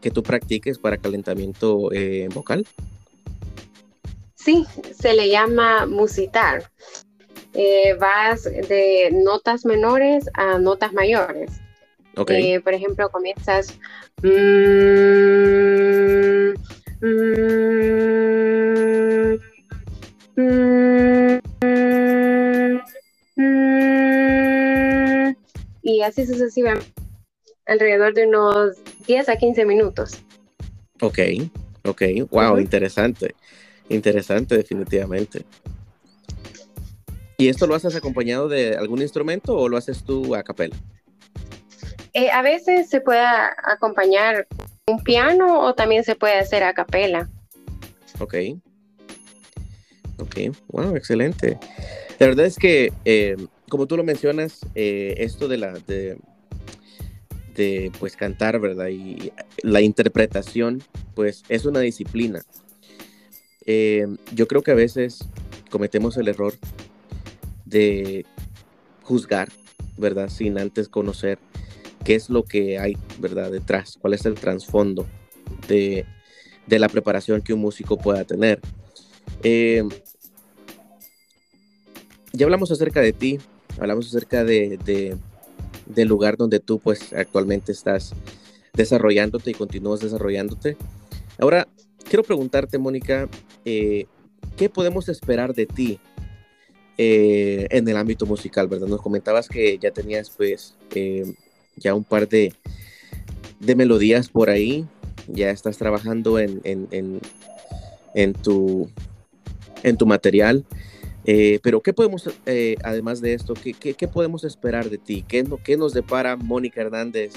que 0.00 0.10
tú 0.10 0.22
practiques 0.22 0.78
para 0.78 0.98
calentamiento 0.98 1.92
eh, 1.92 2.28
vocal. 2.32 2.66
Sí, 4.34 4.64
se 4.94 5.14
le 5.14 5.28
llama 5.28 5.86
musitar. 5.86 6.70
Eh, 7.54 7.94
vas 7.98 8.44
de 8.44 9.10
notas 9.12 9.64
menores 9.64 10.28
a 10.34 10.58
notas 10.58 10.92
mayores. 10.92 11.52
Okay. 12.16 12.58
por 12.60 12.74
ejemplo, 12.74 13.10
comienzas... 13.10 13.78
Mm, 14.22 14.30
mm, 17.00 18.65
y 25.86 26.02
así 26.02 26.26
sucesivamente, 26.26 26.92
alrededor 27.64 28.12
de 28.12 28.26
unos 28.26 28.76
10 29.06 29.28
a 29.28 29.36
15 29.36 29.64
minutos. 29.64 30.20
Ok, 31.00 31.18
ok, 31.84 32.02
wow, 32.28 32.58
interesante, 32.58 33.36
interesante 33.88 34.56
definitivamente. 34.56 35.44
¿Y 37.38 37.48
esto 37.48 37.68
lo 37.68 37.76
haces 37.76 37.94
acompañado 37.94 38.48
de 38.48 38.76
algún 38.76 39.00
instrumento 39.00 39.56
o 39.56 39.68
lo 39.68 39.76
haces 39.76 40.02
tú 40.02 40.34
a 40.34 40.42
capela? 40.42 40.74
Eh, 42.14 42.30
a 42.30 42.42
veces 42.42 42.88
se 42.88 43.00
puede 43.00 43.24
acompañar 43.62 44.48
un 44.88 45.04
piano 45.04 45.60
o 45.60 45.74
también 45.74 46.02
se 46.02 46.16
puede 46.16 46.36
hacer 46.36 46.64
a 46.64 46.74
capela. 46.74 47.28
Ok. 48.18 48.34
Ok, 50.18 50.36
bueno, 50.66 50.96
excelente. 50.96 51.60
La 52.18 52.26
verdad 52.26 52.46
es 52.46 52.56
que, 52.56 52.92
eh, 53.04 53.36
como 53.68 53.86
tú 53.86 53.96
lo 53.96 54.04
mencionas, 54.04 54.60
eh, 54.74 55.14
esto 55.18 55.48
de 55.48 55.56
la 55.56 55.72
de, 55.72 56.18
de, 57.54 57.92
pues 57.98 58.16
cantar, 58.16 58.60
¿verdad? 58.60 58.88
Y 58.88 59.32
la 59.62 59.80
interpretación, 59.80 60.82
pues 61.14 61.42
es 61.48 61.64
una 61.64 61.80
disciplina. 61.80 62.42
yo 64.34 64.46
creo 64.46 64.62
que 64.62 64.70
a 64.70 64.74
veces 64.74 65.28
cometemos 65.70 66.16
el 66.16 66.28
error 66.28 66.54
de 67.64 68.24
juzgar, 69.02 69.48
¿verdad? 69.96 70.28
Sin 70.28 70.58
antes 70.58 70.88
conocer 70.88 71.38
qué 72.04 72.14
es 72.14 72.30
lo 72.30 72.44
que 72.44 72.78
hay, 72.78 72.96
¿verdad? 73.18 73.50
Detrás, 73.50 73.98
cuál 74.00 74.14
es 74.14 74.24
el 74.26 74.34
trasfondo 74.34 75.06
de, 75.68 76.06
la 76.68 76.88
preparación 76.88 77.42
que 77.42 77.52
un 77.52 77.60
músico 77.60 77.98
pueda 77.98 78.24
tener. 78.24 78.60
Eh, 79.42 79.82
ya 82.32 82.46
hablamos 82.46 82.70
acerca 82.70 83.00
de 83.00 83.12
ti, 83.12 83.38
hablamos 83.78 84.08
acerca 84.08 84.44
de, 84.44 85.16
del 85.86 86.08
lugar 86.08 86.36
donde 86.36 86.60
tú 86.60 86.78
pues 86.78 87.12
actualmente 87.12 87.72
estás 87.72 88.14
desarrollándote 88.72 89.50
y 89.50 89.54
continúas 89.54 90.00
desarrollándote. 90.00 90.76
Ahora, 91.38 91.66
quiero 92.08 92.22
preguntarte, 92.22 92.78
Mónica, 92.78 93.28
eh, 93.64 94.06
¿qué 94.56 94.68
podemos 94.68 95.08
esperar 95.08 95.54
de 95.54 95.66
ti 95.66 95.98
eh, 96.98 97.66
en 97.70 97.88
el 97.88 97.96
ámbito 97.96 98.26
musical, 98.26 98.68
¿verdad? 98.68 98.86
Nos 98.88 99.02
comentabas 99.02 99.48
que 99.48 99.78
ya 99.78 99.90
tenías 99.90 100.30
pues 100.30 100.76
eh, 100.94 101.34
ya 101.76 101.94
un 101.94 102.04
par 102.04 102.28
de, 102.28 102.54
de, 103.60 103.74
melodías 103.74 104.28
por 104.28 104.48
ahí, 104.48 104.86
ya 105.28 105.50
estás 105.50 105.76
trabajando 105.76 106.38
en, 106.38 106.60
en, 106.64 107.20
en, 108.14 108.32
tu, 108.32 108.88
en 109.82 109.96
tu 109.98 110.06
material. 110.06 110.64
Eh, 111.26 111.58
pero, 111.62 111.82
¿qué 111.82 111.92
podemos, 111.92 112.28
además 112.82 113.20
de 113.20 113.34
esto, 113.34 113.54
qué, 113.54 113.72
qué, 113.72 114.08
podemos 114.08 114.44
esperar 114.44 114.88
de 114.88 114.98
ti? 114.98 115.24
¿Qué, 115.26 115.44
qué 115.64 115.76
nos 115.76 115.92
depara 115.92 116.36
Mónica 116.36 116.80
Hernández 116.80 117.32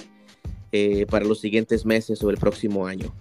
para 1.10 1.26
los 1.26 1.42
siguientes 1.42 1.86
meses 1.86 2.24
o 2.24 2.30
el 2.30 2.38
próximo 2.38 2.86
año? 2.86 3.14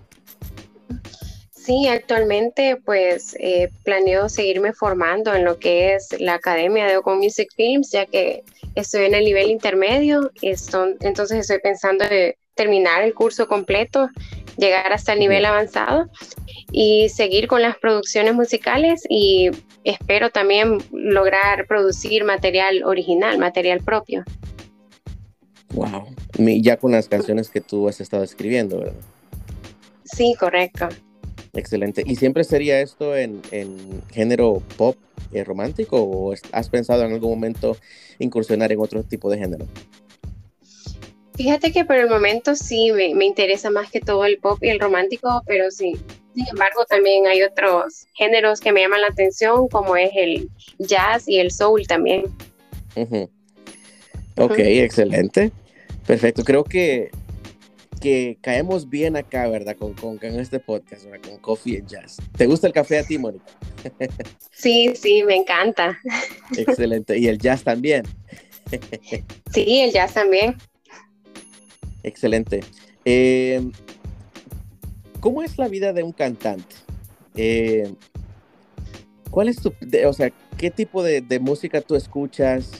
Sí, 1.68 1.86
actualmente 1.86 2.80
pues 2.82 3.36
eh, 3.38 3.68
planeo 3.84 4.30
seguirme 4.30 4.72
formando 4.72 5.34
en 5.34 5.44
lo 5.44 5.58
que 5.58 5.92
es 5.92 6.18
la 6.18 6.32
Academia 6.32 6.86
de 6.86 6.96
Oco 6.96 7.14
Music 7.14 7.50
Films, 7.54 7.90
ya 7.90 8.06
que 8.06 8.42
estoy 8.74 9.04
en 9.04 9.14
el 9.14 9.26
nivel 9.26 9.50
intermedio, 9.50 10.32
entonces 10.40 11.40
estoy 11.40 11.58
pensando 11.58 12.06
en 12.10 12.34
terminar 12.54 13.02
el 13.02 13.12
curso 13.12 13.46
completo, 13.48 14.08
llegar 14.58 14.92
hasta 14.92 15.12
el 15.14 15.20
nivel 15.20 15.44
avanzado 15.46 16.10
y 16.72 17.08
seguir 17.08 17.46
con 17.46 17.62
las 17.62 17.78
producciones 17.78 18.34
musicales 18.34 19.02
y 19.08 19.50
espero 19.84 20.30
también 20.30 20.78
lograr 20.92 21.66
producir 21.66 22.24
material 22.24 22.82
original, 22.84 23.38
material 23.38 23.80
propio. 23.80 24.24
Wow, 25.72 26.06
ya 26.36 26.76
con 26.76 26.92
las 26.92 27.08
canciones 27.08 27.48
que 27.50 27.60
tú 27.60 27.88
has 27.88 28.00
estado 28.00 28.24
escribiendo, 28.24 28.78
¿verdad? 28.78 29.00
Sí, 30.04 30.34
correcto. 30.38 30.88
Excelente. 31.52 32.02
¿Y 32.04 32.16
siempre 32.16 32.44
sería 32.44 32.80
esto 32.80 33.16
en, 33.16 33.40
género 34.10 34.62
pop 34.76 34.96
eh, 35.32 35.44
romántico 35.44 36.02
o 36.02 36.34
has 36.52 36.68
pensado 36.68 37.04
en 37.04 37.12
algún 37.12 37.30
momento 37.30 37.76
incursionar 38.18 38.72
en 38.72 38.80
otro 38.80 39.02
tipo 39.02 39.30
de 39.30 39.38
género? 39.38 39.66
Fíjate 41.38 41.70
que 41.70 41.84
por 41.84 41.94
el 41.94 42.08
momento 42.08 42.56
sí 42.56 42.90
me, 42.90 43.24
interesa 43.24 43.70
más 43.70 43.88
que 43.92 44.00
todo 44.00 44.24
el 44.24 44.38
pop 44.38 44.58
y 44.60 44.70
el 44.70 44.80
romántico, 44.80 45.40
pero 45.46 45.70
sí. 45.70 45.92
Sin 46.34 46.44
embargo, 46.48 46.84
también 46.88 47.28
hay 47.28 47.44
otros 47.44 48.06
géneros 48.14 48.58
que 48.58 48.72
me 48.72 48.80
llaman 48.80 49.02
la 49.02 49.06
atención, 49.06 49.68
como 49.68 49.96
es 49.96 50.10
el 50.16 50.50
jazz 50.80 51.28
y 51.28 51.38
el 51.38 51.52
soul 51.52 51.86
también. 51.86 52.24
Ok, 54.36 54.58
excelente. 54.58 55.52
Perfecto. 56.08 56.42
Creo 56.42 56.64
que 56.64 57.12
que 58.00 58.36
caemos 58.40 58.88
bien 58.88 59.16
acá, 59.16 59.48
¿verdad? 59.48 59.76
Con, 59.76 59.94
con, 59.94 60.18
este 60.22 60.58
podcast, 60.58 61.04
¿verdad? 61.04 61.30
Con 61.30 61.38
Coffee 61.38 61.78
and 61.78 61.88
Jazz. 61.88 62.16
¿Te 62.36 62.46
gusta 62.46 62.66
el 62.66 62.72
café 62.72 62.98
a 62.98 63.04
ti, 63.04 63.16
Mónica? 63.16 63.44
Sí, 64.50 64.92
sí, 64.96 65.22
me 65.22 65.36
encanta. 65.36 66.00
Excelente. 66.56 67.16
¿Y 67.16 67.28
el 67.28 67.38
jazz 67.38 67.62
también? 67.62 68.02
Sí, 69.52 69.80
el 69.82 69.92
jazz 69.92 70.14
también. 70.14 70.56
Excelente. 72.08 72.60
Em, 73.04 73.70
¿Cómo 75.20 75.42
es 75.42 75.58
la 75.58 75.68
vida 75.68 75.92
de 75.92 76.02
un 76.02 76.12
cantante? 76.12 76.74
Em, 77.36 77.94
¿Cuál 79.30 79.48
es 79.48 79.56
tu, 79.56 79.72
o 80.06 80.12
sea, 80.14 80.32
qué 80.56 80.70
tipo 80.70 81.02
de, 81.02 81.38
música 81.40 81.82
tú 81.82 81.94
escuchas? 81.96 82.70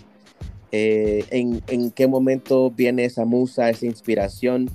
Eh, 0.73 1.25
en, 1.31 1.62
en, 1.69 1.91
qué 1.91 2.07
momento 2.07 2.71
viene 2.71 3.05
esa 3.05 3.25
musa, 3.25 3.69
esa 3.69 3.87
inspiración? 3.87 4.71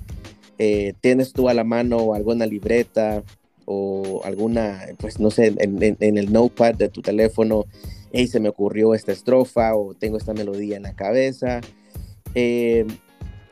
Eh, 0.58 0.94
¿tienes 1.00 1.32
tú 1.32 1.48
a 1.48 1.54
la 1.54 1.64
mano 1.64 2.14
alguna 2.14 2.46
libreta 2.46 3.24
o 3.64 4.20
alguna, 4.24 4.82
pues 4.98 5.18
no 5.18 5.30
sé, 5.30 5.52
en, 5.58 6.18
el 6.18 6.32
notepad 6.32 6.74
de 6.74 6.88
tu 6.88 7.02
teléfono, 7.02 7.64
hey, 8.12 8.28
se 8.28 8.38
me 8.38 8.50
ocurrió 8.50 8.94
esta 8.94 9.10
estrofa 9.10 9.74
o 9.74 9.94
tengo 9.94 10.16
esta 10.16 10.32
melodía 10.32 10.76
en 10.76 10.84
la 10.84 10.94
cabeza? 10.94 11.60
Eh, 12.36 12.86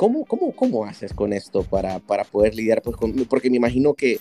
¿cómo, 0.03 0.25
cómo, 0.25 0.51
cómo, 0.51 0.85
haces 0.85 1.12
con 1.12 1.33
esto 1.33 1.62
para, 1.62 2.01
para 2.01 2.25
poder 2.25 2.57
lidiar? 2.57 2.83
Pues, 2.83 2.97
porque 3.29 3.51
me 3.51 3.59
imagino 3.59 3.95
que 3.95 4.19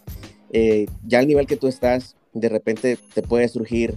eh, 0.53 0.85
ya 1.07 1.17
al 1.17 1.27
nivel 1.27 1.47
que 1.47 1.57
tú 1.57 1.67
estás, 1.67 2.15
de 2.33 2.49
repente 2.49 2.99
te 3.15 3.23
puede 3.23 3.47
surgir 3.47 3.95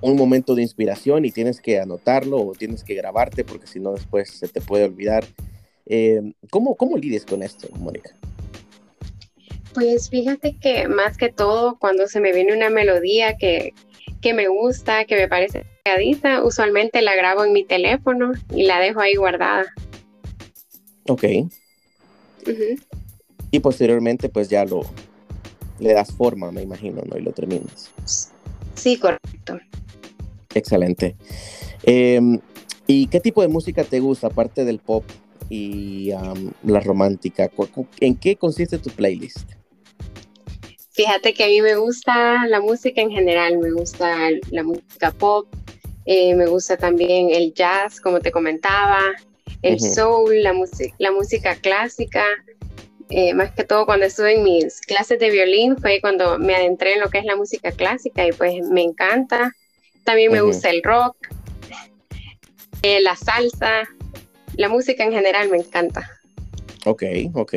un 0.00 0.16
momento 0.16 0.54
de 0.54 0.62
inspiración 0.62 1.24
y 1.24 1.32
tienes 1.32 1.60
que 1.60 1.80
anotarlo 1.80 2.36
o 2.36 2.52
tienes 2.52 2.84
que 2.84 2.94
grabarte 2.94 3.42
porque 3.42 3.66
si 3.66 3.80
no 3.80 3.94
después 3.94 4.30
se 4.30 4.46
te 4.46 4.60
puede 4.60 4.84
olvidar. 4.84 5.24
Eh, 5.86 6.20
¿cómo, 6.50 6.76
¿Cómo 6.76 6.96
lides 6.98 7.26
con 7.26 7.42
esto, 7.42 7.66
Mónica? 7.80 8.14
Pues 9.74 10.08
fíjate 10.08 10.56
que 10.60 10.86
más 10.86 11.16
que 11.16 11.32
todo, 11.32 11.80
cuando 11.80 12.06
se 12.06 12.20
me 12.20 12.32
viene 12.32 12.54
una 12.54 12.70
melodía 12.70 13.36
que, 13.36 13.72
me 14.22 14.46
gusta, 14.46 15.04
que 15.04 15.16
me 15.16 15.26
parece 15.26 15.64
pegadiza, 15.82 16.44
usualmente 16.44 17.02
la 17.02 17.16
grabo 17.16 17.44
en 17.44 17.52
mi 17.52 17.64
teléfono 17.64 18.30
y 18.54 18.66
la 18.66 18.78
dejo 18.78 19.00
ahí 19.00 19.16
guardada. 19.16 19.64
Ok. 21.08 21.24
Y 23.50 23.60
posteriormente, 23.60 24.28
pues 24.28 24.48
ya 24.48 24.64
lo 24.64 24.82
le 25.78 25.94
das 25.94 26.12
forma, 26.12 26.52
me 26.52 26.62
imagino, 26.62 27.02
¿no? 27.04 27.18
Y 27.18 27.22
lo 27.22 27.32
terminas. 27.32 27.90
Sí, 28.74 28.98
correcto. 28.98 29.58
Excelente. 30.54 31.16
Em, 31.82 32.38
¿Y 32.86 33.06
qué 33.06 33.20
tipo 33.20 33.42
de 33.42 33.48
música 33.48 33.84
te 33.84 34.00
gusta, 34.00 34.28
aparte 34.28 34.64
del 34.64 34.78
pop? 34.78 35.04
y 35.52 36.10
la 36.64 36.80
romántica. 36.80 37.50
¿En 38.00 38.16
qué 38.16 38.36
consiste 38.36 38.78
tu 38.78 38.88
playlist? 38.90 39.50
Fíjate 40.92 41.34
que 41.34 41.44
a 41.44 41.46
mí 41.46 41.60
me 41.60 41.76
gusta 41.76 42.46
la 42.48 42.60
música 42.60 43.02
en 43.02 43.10
general, 43.10 43.58
me 43.58 43.70
gusta 43.70 44.30
la 44.50 44.62
música 44.62 45.10
pop, 45.10 45.46
eh, 46.06 46.34
me 46.34 46.46
gusta 46.46 46.76
también 46.76 47.30
el 47.30 47.52
jazz, 47.52 48.00
como 48.00 48.20
te 48.20 48.30
comentaba, 48.30 48.98
el 49.62 49.80
soul, 49.80 50.42
la, 50.42 50.54
la 50.98 51.12
música 51.12 51.56
clásica. 51.56 52.24
Eh, 53.10 53.34
más 53.34 53.52
que 53.52 53.64
todo 53.64 53.84
cuando 53.84 54.06
estuve 54.06 54.36
en 54.36 54.42
mis 54.42 54.80
clases 54.80 55.18
de 55.18 55.28
violín 55.30 55.76
fue 55.76 56.00
cuando 56.00 56.38
me 56.38 56.54
adentré 56.54 56.94
en 56.94 57.00
lo 57.00 57.10
que 57.10 57.18
es 57.18 57.24
la 57.24 57.36
música 57.36 57.70
clásica 57.70 58.26
y 58.26 58.32
pues 58.32 58.66
me 58.70 58.82
encanta. 58.82 59.52
También 60.04 60.32
me 60.32 60.40
gusta 60.40 60.70
el 60.70 60.82
rock, 60.82 61.16
eh, 62.82 63.00
la 63.00 63.14
salsa, 63.14 63.82
la 64.56 64.68
música 64.68 65.04
en 65.04 65.12
general 65.12 65.48
me 65.50 65.58
encanta. 65.58 66.08
Ok, 66.84 67.02
ok. 67.34 67.54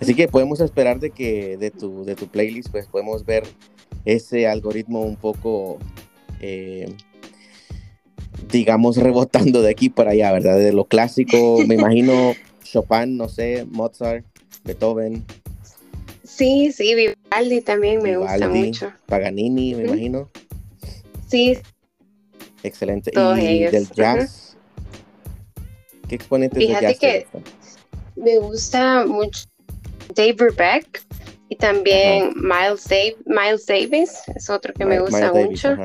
Así 0.00 0.14
que 0.14 0.28
podemos 0.28 0.60
esperar 0.60 1.00
de 1.00 1.10
que 1.10 1.56
de 1.56 1.70
tu, 1.70 2.04
de 2.04 2.14
tu 2.14 2.26
playlist, 2.26 2.70
pues 2.70 2.86
podemos 2.86 3.24
ver 3.24 3.44
ese 4.04 4.46
algoritmo 4.46 5.02
un 5.02 5.16
poco, 5.16 5.78
eh, 6.40 6.92
digamos, 8.50 8.96
rebotando 8.98 9.62
de 9.62 9.70
aquí 9.70 9.88
para 9.88 10.12
allá, 10.12 10.32
¿verdad? 10.32 10.58
De 10.58 10.72
lo 10.72 10.84
clásico, 10.84 11.58
me 11.66 11.74
imagino 11.76 12.34
Chopin, 12.64 13.16
no 13.16 13.28
sé, 13.28 13.66
Mozart, 13.70 14.24
Beethoven. 14.64 15.24
Sí, 16.24 16.72
sí, 16.72 16.94
Vivaldi 16.94 17.60
también 17.60 18.02
me 18.02 18.16
gusta 18.16 18.48
mucho. 18.48 18.92
Paganini, 19.06 19.74
me 19.74 19.84
imagino. 19.84 20.30
Sí. 21.28 21.58
Excelente. 22.62 23.10
y 23.14 23.64
del 23.64 23.88
jazz. 23.90 24.56
¿Qué 26.08 26.14
exponentes 26.14 26.58
Fíjate 26.58 26.94
que 26.96 27.26
me 28.16 28.38
gusta 28.38 29.06
mucho 29.06 29.44
Dave 30.14 30.32
Brubeck 30.32 31.02
y 31.48 31.56
también 31.56 32.32
Miles, 32.36 32.88
Miles 33.26 33.66
Davis, 33.66 34.22
es 34.34 34.48
otro 34.48 34.72
que 34.72 34.84
me 34.84 35.00
gusta 35.00 35.32
mucho. 35.32 35.76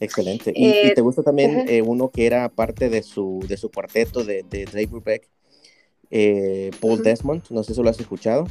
Excelente. 0.00 0.52
¿Y, 0.54 0.66
eh, 0.66 0.92
te 0.94 1.00
gusta 1.00 1.22
también 1.22 1.68
eh, 1.68 1.82
uno 1.82 2.10
que 2.10 2.26
era 2.26 2.48
parte 2.48 2.88
de 2.88 3.02
su, 3.02 3.44
de 3.48 3.56
su 3.56 3.70
cuarteto 3.70 4.24
de, 4.24 4.42
de 4.42 4.64
Dave 4.64 4.86
Brubeck, 4.86 5.28
eh, 6.10 6.70
Paul 6.80 7.02
Desmond? 7.02 7.42
No 7.50 7.62
sé 7.62 7.74
si 7.74 7.82
lo 7.82 7.90
has 7.90 8.00
escuchado. 8.00 8.46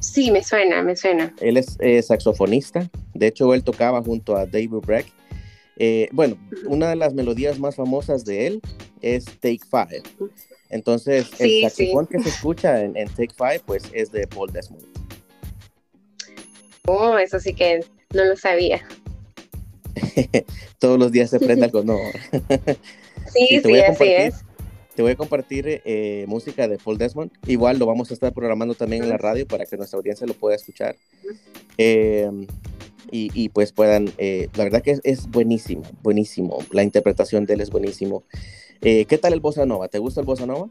sí, 0.00 0.30
me 0.30 0.42
suena, 0.42 0.82
me 0.82 0.96
suena. 0.96 1.34
Él 1.40 1.56
es 1.56 1.76
saxofonista. 2.06 2.88
De 3.14 3.28
hecho, 3.28 3.52
él 3.54 3.62
tocaba 3.62 4.02
junto 4.02 4.36
a 4.36 4.46
Dave 4.46 4.68
Brubeck. 4.68 5.06
bueno, 6.12 6.36
una 6.66 6.88
de 6.88 6.96
las 6.96 7.14
melodías 7.14 7.58
más 7.58 7.76
famosas 7.76 8.24
de 8.24 8.46
él 8.46 8.60
es 9.02 9.24
Take 9.24 9.60
Five. 9.70 10.02
Entonces, 10.68 11.28
el 11.38 11.62
saxofón 11.62 12.06
que 12.06 12.18
se 12.20 12.28
escucha 12.28 12.82
en, 12.82 12.96
en 12.96 13.08
Take 13.08 13.34
Five, 13.36 13.60
pues 13.64 13.84
es 13.92 14.10
de 14.10 14.26
Paul 14.26 14.52
Desmond. 14.52 14.84
Oh, 16.86 17.18
eso 17.18 17.40
sí 17.40 17.52
que 17.52 17.84
no 18.16 18.24
lo 18.24 18.36
sabía. 18.36 18.82
Todos 20.78 20.98
los 20.98 21.12
días 21.12 21.30
se 21.30 21.38
prende 21.38 21.66
algo 21.66 21.82
nuevo. 21.82 22.10
sí, 23.32 23.60
sí, 23.62 23.80
así 23.80 24.08
es. 24.08 24.34
Te 24.94 25.02
voy 25.02 25.12
a 25.12 25.16
compartir 25.16 25.82
eh, 25.84 26.24
música 26.26 26.66
de 26.68 26.78
Paul 26.78 26.96
Desmond. 26.96 27.30
Igual 27.46 27.78
lo 27.78 27.84
vamos 27.84 28.10
a 28.10 28.14
estar 28.14 28.32
programando 28.32 28.74
también 28.74 29.02
en 29.02 29.10
la 29.10 29.18
radio 29.18 29.46
para 29.46 29.66
que 29.66 29.76
nuestra 29.76 29.98
audiencia 29.98 30.26
lo 30.26 30.32
pueda 30.32 30.56
escuchar. 30.56 30.96
Em, 31.76 32.46
y, 33.10 33.48
pues 33.50 33.72
puedan, 33.72 34.10
eh, 34.18 34.48
la 34.56 34.64
verdad 34.64 34.82
que 34.82 34.98
es, 35.02 35.26
buenísimo, 35.28 35.82
buenísimo. 36.02 36.58
La 36.70 36.82
interpretación 36.82 37.44
de 37.44 37.54
él 37.54 37.60
es 37.60 37.70
buenísimo. 37.70 38.24
Eh, 38.80 39.04
¿Qué 39.04 39.18
tal 39.18 39.34
el 39.34 39.40
bossa 39.40 39.66
nova? 39.66 39.88
¿Te 39.88 39.98
gusta 39.98 40.20
el 40.20 40.26
bossa 40.26 40.46
nova? 40.46 40.68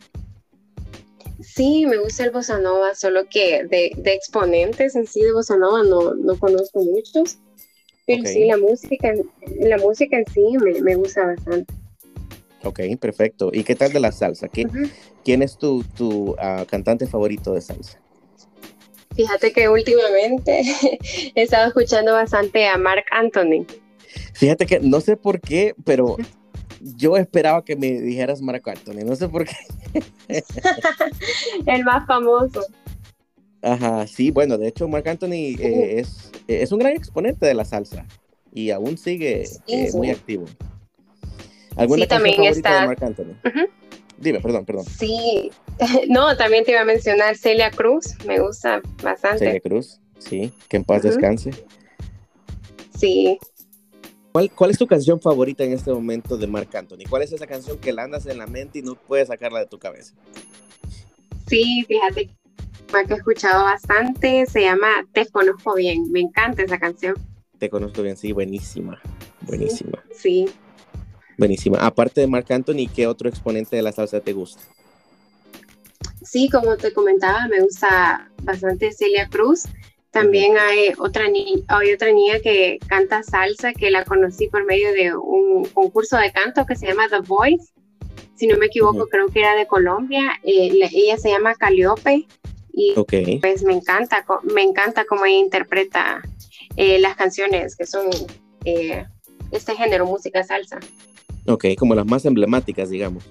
Sí, 1.41 1.85
me 1.85 1.97
gusta 1.97 2.23
el 2.23 2.31
bossa 2.31 2.59
nova, 2.59 2.95
solo 2.95 3.27
que 3.29 3.65
de, 3.65 3.91
exponentes 4.05 4.95
en 4.95 5.05
sí 5.05 5.21
de 5.21 5.33
bossa 5.33 5.57
nova 5.57 5.83
no, 5.83 6.13
no 6.15 6.39
conozco 6.39 6.83
muchos, 6.83 7.37
pero 8.05 8.25
sí 8.25 8.45
la 8.45 8.57
música, 8.57 9.13
la 9.59 9.77
música 9.77 10.17
en 10.17 10.25
sí 10.33 10.57
me, 10.81 10.95
gusta 10.95 11.25
bastante. 11.25 11.73
Ok, 12.63 12.79
perfecto. 12.99 13.51
¿Y 13.53 13.63
qué 13.63 13.75
tal 13.75 13.91
de 13.91 13.99
la 13.99 14.11
salsa? 14.11 14.47
¿Quién 14.47 15.41
es 15.41 15.57
tu, 15.57 15.83
tu 15.95 16.35
ah, 16.39 16.65
cantante 16.69 17.05
favorito 17.07 17.53
de 17.53 17.61
salsa? 17.61 17.99
Fíjate 19.15 19.53
que 19.53 19.69
últimamente 19.69 20.61
he 21.35 21.41
estado 21.41 21.67
escuchando 21.67 22.13
bastante 22.13 22.67
a 22.67 22.77
Mark 22.77 23.05
Anthony. 23.11 23.65
Fíjate 24.33 24.65
que 24.65 24.79
no 24.79 24.99
sé 24.99 25.15
por 25.15 25.39
qué, 25.39 25.73
pero 25.85 26.17
yo 26.95 27.17
esperaba 27.17 27.65
que 27.65 27.75
me 27.75 27.99
dijeras 27.99 28.41
Marco 28.41 28.69
Anthony, 28.69 29.03
no 29.05 29.15
sé 29.15 29.27
por 29.27 29.45
qué. 29.45 30.03
el 31.65 31.83
más 31.83 32.05
famoso. 32.05 32.61
Ajá, 33.61 34.05
sí, 34.05 34.29
bueno, 34.29 34.59
de 34.59 34.67
hecho 34.67 34.87
Marc 34.87 35.07
Anthony 35.07 35.57
eh, 35.59 35.99
es, 35.99 36.31
es, 36.47 36.71
un 36.71 36.77
gran 36.77 36.93
exponente 36.93 37.47
de 37.47 37.55
la 37.55 37.65
salsa 37.65 38.05
y 38.53 38.69
aún 38.69 38.95
sigue 38.97 39.45
eh, 39.67 39.89
muy 39.93 40.11
activo. 40.11 40.45
¿Alguna 41.75 42.03
sí, 42.03 42.07
también 42.07 42.43
está... 42.43 42.81
de 42.81 42.87
Marc 42.87 43.01
Anthony? 43.01 43.35
Dime, 44.19 44.39
perdón, 44.39 44.65
perdón. 44.65 44.85
Sí, 44.85 45.51
no, 46.09 46.37
también 46.37 46.63
te 46.63 46.71
iba 46.71 46.81
a 46.81 46.85
mencionar 46.85 47.35
Celia 47.35 47.71
Cruz, 47.71 48.13
me 48.25 48.39
gusta 48.39 48.81
bastante. 49.01 49.39
Celia 49.39 49.59
Cruz, 49.59 49.99
sí, 50.19 50.53
que 50.69 50.77
en 50.77 50.83
paz 50.83 51.01
descanse. 51.01 51.49
Sí, 52.95 53.39
¿Cuál, 54.53 54.69
es 54.69 54.77
tu 54.77 54.85
canción 54.85 55.21
favorita 55.21 55.63
en 55.63 55.71
este 55.71 55.93
momento 55.93 56.35
de 56.35 56.45
Marc 56.45 56.75
Anthony? 56.75 57.07
¿Cuál 57.09 57.21
es 57.21 57.31
esa 57.31 57.47
canción 57.47 57.79
que 57.79 57.93
la 57.93 58.03
andas 58.03 58.25
en 58.25 58.37
la 58.37 58.45
mente 58.45 58.79
y 58.79 58.81
no 58.81 58.95
puedes 58.95 59.29
sacarla 59.29 59.59
de 59.59 59.65
tu 59.65 59.79
cabeza? 59.79 60.13
Sí, 61.47 61.85
fíjate, 61.87 62.25
que 62.27 63.13
he 63.13 63.15
escuchado 63.15 63.63
bastante, 63.63 64.45
se 64.45 64.63
llama 64.63 64.89
Te 65.13 65.25
conozco 65.27 65.75
bien, 65.75 66.11
me 66.11 66.19
encanta 66.19 66.63
esa 66.63 66.77
canción. 66.77 67.15
Te 67.59 67.69
conozco 67.69 68.01
bien, 68.01 68.17
sí, 68.17 68.33
buenísima, 68.33 69.01
buenísima. 69.43 70.03
Sí. 70.13 70.47
Buenísima. 71.37 71.77
Aparte 71.77 72.19
de 72.19 72.27
Marc 72.27 72.51
Anthony, 72.51 72.89
¿qué 72.93 73.07
otro 73.07 73.29
exponente 73.29 73.77
de 73.77 73.83
la 73.83 73.93
salsa 73.93 74.19
te 74.19 74.33
gusta? 74.33 74.61
Sí, 76.23 76.49
como 76.49 76.75
te 76.75 76.91
comentaba, 76.91 77.47
me 77.47 77.61
gusta 77.61 78.29
bastante 78.43 78.91
Celia 78.91 79.29
Cruz. 79.29 79.63
También 80.15 80.57
hay 80.57 80.93
otra, 80.97 81.25
hay 81.25 81.93
otra 81.93 82.09
niña 82.13 82.39
que 82.39 82.79
canta 82.87 83.21
salsa 83.21 83.73
que 83.73 83.91
la 83.91 84.05
conocí 84.05 84.47
por 84.47 84.65
medio 84.65 84.93
de 84.93 85.13
un 85.13 85.65
concurso 85.65 86.15
de 86.15 86.31
canto 86.31 86.65
que 86.65 86.77
se 86.77 86.87
llama 86.87 87.09
The 87.09 87.19
Voice. 87.19 87.73
Si 88.35 88.47
no 88.47 88.57
me 88.57 88.67
equivoco, 88.67 89.07
creo 89.07 89.27
que 89.27 89.41
era 89.41 89.55
de 89.55 89.67
Colombia. 89.67 90.39
Eh, 90.43 90.71
ella 90.93 91.17
se 91.17 91.31
llama 91.31 91.53
Caliope 91.55 92.25
y 92.71 92.93
pues 93.41 93.63
me 93.63 93.73
encanta, 93.73 94.25
me 94.43 94.63
encanta 94.63 95.03
cómo 95.03 95.25
ella 95.25 95.35
interpreta 95.35 96.21
eh, 96.77 96.97
las 96.99 97.17
canciones 97.17 97.75
que 97.75 97.85
son 97.85 98.05
eh, 98.63 99.03
este 99.51 99.75
género, 99.75 100.05
música 100.05 100.45
salsa. 100.45 100.79
Ok, 101.45 101.65
como 101.77 101.93
las 101.93 102.05
más 102.05 102.23
emblemáticas, 102.23 102.89
digamos. 102.89 103.25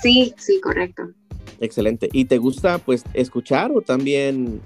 Sí, 0.00 0.32
sí, 0.38 0.58
correcto. 0.58 1.02
Excelente. 1.60 2.08
¿Y 2.12 2.24
te 2.24 2.38
gusta 2.38 2.78
pues 2.78 3.04
escuchar 3.12 3.72
o 3.72 3.82
también 3.82 4.62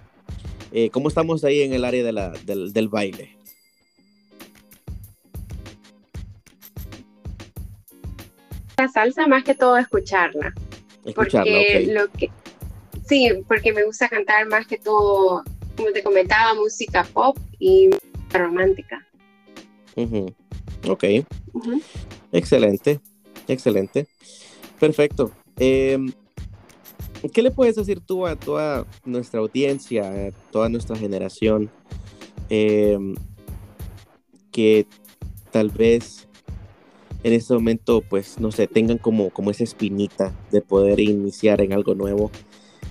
eh, 0.72 0.90
¿Cómo 0.90 1.08
estamos 1.08 1.44
ahí 1.44 1.62
en 1.62 1.72
el 1.72 1.84
área 1.84 2.04
de 2.04 2.12
la, 2.12 2.30
del, 2.30 2.88
baile? 2.88 3.36
La 8.78 8.88
salsa 8.88 9.26
más 9.26 9.44
que 9.44 9.54
todo 9.54 9.76
escucharla. 9.76 10.54
Escucharla, 11.04 11.52
porque 11.52 11.86
lo 11.92 12.08
que 12.12 12.30
sí, 13.06 13.28
porque 13.48 13.72
me 13.72 13.84
gusta 13.84 14.08
cantar 14.08 14.46
más 14.46 14.66
que 14.66 14.78
todo, 14.78 15.42
como 15.76 15.90
te 15.92 16.02
comentaba, 16.02 16.54
música 16.54 17.04
pop 17.04 17.36
y 17.58 17.90
romántica. 18.32 19.06
Ok. 20.88 21.04
Excelente, 22.32 23.00
excelente. 23.48 24.06
Perfecto. 24.78 25.32
Eh, 25.58 25.98
¿Qué 27.28 27.42
le 27.42 27.50
puedes 27.50 27.76
decir 27.76 28.00
tú 28.00 28.26
a 28.26 28.36
toda 28.36 28.86
nuestra 29.04 29.40
audiencia, 29.40 30.10
a 30.10 30.30
toda 30.50 30.70
nuestra 30.70 30.96
generación, 30.96 31.70
em, 32.48 33.14
que 34.50 34.86
tal 35.50 35.68
vez 35.68 36.26
en 37.22 37.34
este 37.34 37.52
momento, 37.52 38.02
pues, 38.08 38.40
no 38.40 38.50
sé, 38.50 38.66
tengan 38.66 38.96
como, 38.96 39.30
como 39.30 39.50
esa 39.50 39.64
espinita 39.64 40.34
de 40.50 40.62
poder 40.62 41.00
iniciar 41.00 41.60
en 41.60 41.74
algo 41.74 41.94
nuevo? 41.94 42.30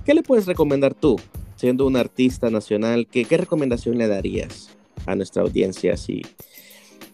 ¿Qué 0.04 0.14
le 0.14 0.22
puedes 0.22 0.46
recomendar 0.46 0.94
tú, 0.94 1.16
siendo 1.56 1.86
un 1.86 1.96
artista 1.96 2.50
nacional? 2.50 3.08
¿Qué, 3.10 3.24
qué 3.24 3.36
recomendación 3.36 3.98
le 3.98 4.06
darías 4.06 4.70
a 5.06 5.16
nuestra 5.16 5.42
audiencia 5.42 5.96
si, 5.96 6.22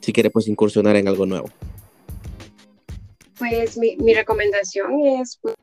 si 0.01 0.13
quiere 0.13 0.29
pues 0.29 0.49
incursionar 0.49 0.97
en 0.97 1.09
algo 1.09 1.25
nuevo? 1.25 1.49
Pues 3.39 3.79
mi, 3.79 3.97
mi 3.97 4.13
recomendación 4.13 5.01
es 5.01 5.39
pues, 5.41 5.55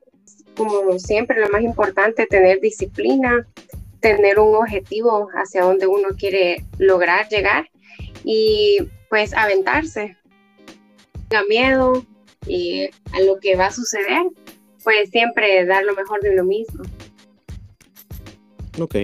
como 0.55 0.97
siempre, 0.99 1.39
lo 1.39 1.49
más 1.49 1.63
importante, 1.63 2.25
tener 2.27 2.59
disciplina, 2.59 3.47
tener 3.99 4.39
un 4.39 4.55
objetivo 4.55 5.29
hacia 5.33 5.63
donde 5.63 5.87
uno 5.87 6.09
quiere 6.17 6.65
lograr 6.77 7.27
llegar 7.29 7.69
y 8.23 8.77
pues 9.09 9.33
aventarse. 9.33 10.17
Tenga 11.29 11.43
miedo 11.47 12.05
y 12.45 12.89
a 13.13 13.21
lo 13.25 13.39
que 13.39 13.55
va 13.55 13.67
a 13.67 13.71
suceder, 13.71 14.23
pues 14.83 15.09
siempre 15.09 15.65
dar 15.65 15.83
lo 15.85 15.95
mejor 15.95 16.21
de 16.21 16.31
uno 16.31 16.43
mismo. 16.43 16.83
Ok, 18.79 18.95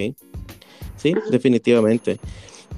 sí, 0.97 1.13
definitivamente. 1.31 2.19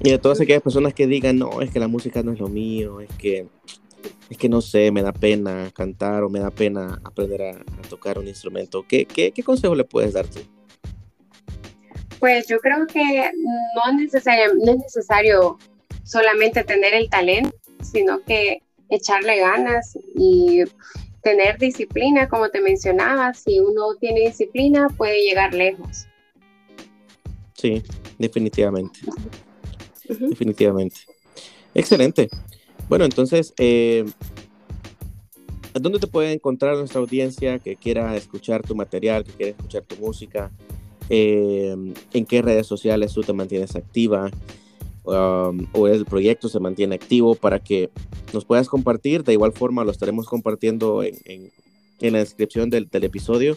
Y 0.02 0.12
a 0.12 0.20
todas 0.20 0.40
aquellas 0.40 0.62
personas 0.62 0.94
que 0.94 1.06
digan, 1.06 1.38
no, 1.38 1.60
es 1.60 1.70
que 1.70 1.80
la 1.80 1.88
música 1.88 2.22
no 2.22 2.32
es 2.32 2.40
lo 2.40 2.48
mío, 2.48 3.00
es 3.00 3.10
que 3.16 3.46
es 4.30 4.38
que 4.38 4.48
no 4.48 4.60
sé, 4.60 4.90
me 4.90 5.02
da 5.02 5.12
pena 5.12 5.70
cantar 5.74 6.22
o 6.22 6.30
me 6.30 6.40
da 6.40 6.50
pena 6.50 7.00
aprender 7.04 7.42
a, 7.42 7.64
tocar 7.88 8.18
un 8.18 8.26
instrumento. 8.26 8.84
¿Qué, 8.88 9.04
¿Qué, 9.04 9.32
qué, 9.32 9.42
consejo 9.42 9.74
le 9.74 9.84
puedes 9.84 10.14
dar 10.14 10.26
tú? 10.26 10.40
Pues 12.18 12.46
yo 12.46 12.58
creo 12.60 12.86
que 12.86 13.02
no 13.02 13.90
es, 13.90 13.94
necesario, 13.96 14.54
no 14.54 14.72
es 14.72 14.78
necesario 14.78 15.58
solamente 16.04 16.64
tener 16.64 16.94
el 16.94 17.10
talento, 17.10 17.54
sino 17.82 18.22
que 18.22 18.62
echarle 18.88 19.38
ganas 19.40 19.98
y 20.14 20.62
tener 21.22 21.58
disciplina, 21.58 22.28
como 22.28 22.48
te 22.48 22.60
mencionaba. 22.60 23.34
Si 23.34 23.58
uno 23.60 23.96
tiene 24.00 24.20
disciplina, 24.20 24.88
puede 24.96 25.20
llegar 25.22 25.52
lejos. 25.54 26.06
Sí, 27.54 27.82
definitivamente. 28.18 29.00
Definitivamente. 30.08 31.00
Excelente. 31.74 32.28
Bueno, 32.92 33.06
entonces, 33.06 33.54
eh, 33.56 34.04
¿dónde 35.72 35.98
te 35.98 36.06
puede 36.06 36.30
encontrar 36.30 36.76
nuestra 36.76 37.00
audiencia 37.00 37.58
que 37.58 37.74
quiera 37.74 38.14
escuchar 38.18 38.60
tu 38.60 38.74
material, 38.74 39.24
que 39.24 39.32
quiera 39.32 39.50
escuchar 39.52 39.82
tu 39.84 39.96
música? 39.96 40.50
Eh, 41.08 41.74
¿En 42.12 42.26
qué 42.26 42.42
redes 42.42 42.66
sociales 42.66 43.14
tú 43.14 43.22
te 43.22 43.32
mantienes 43.32 43.76
activa? 43.76 44.30
Um, 45.04 45.68
o 45.72 45.88
el 45.88 46.04
proyecto 46.04 46.50
se 46.50 46.60
mantiene 46.60 46.96
activo 46.96 47.34
para 47.34 47.60
que 47.60 47.88
nos 48.34 48.44
puedas 48.44 48.68
compartir. 48.68 49.24
De 49.24 49.32
igual 49.32 49.52
forma, 49.52 49.84
lo 49.84 49.90
estaremos 49.90 50.26
compartiendo 50.26 51.02
en, 51.02 51.50
la 51.98 52.18
descripción 52.18 52.68
del, 52.68 52.90
episodio. 52.92 53.56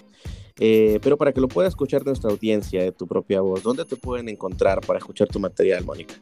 Eh, 0.62 1.02
pero 1.04 1.18
para 1.18 1.34
que 1.34 1.42
lo 1.42 1.50
pueda 1.50 1.68
escuchar 1.68 2.06
nuestra 2.06 2.32
audiencia 2.32 2.82
de 2.82 2.94
tu 2.94 3.06
propia 3.06 3.42
voz, 3.42 3.64
¿dónde 3.64 3.84
te 3.84 3.98
pueden 3.98 4.30
encontrar 4.30 4.80
para 4.80 5.00
escuchar 5.00 5.28
tu 5.28 5.42
material, 5.42 5.84
Mónica? 5.84 6.16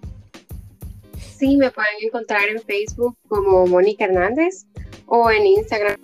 Sí, 1.43 1.57
me 1.57 1.71
pueden 1.71 1.91
encontrar 2.01 2.47
en 2.47 2.61
Facebook 2.61 3.17
como 3.27 3.67
Mónica 3.67 4.05
Hernández 4.05 4.65
o 5.07 5.29
en 5.29 5.45
Instagram 5.45 5.97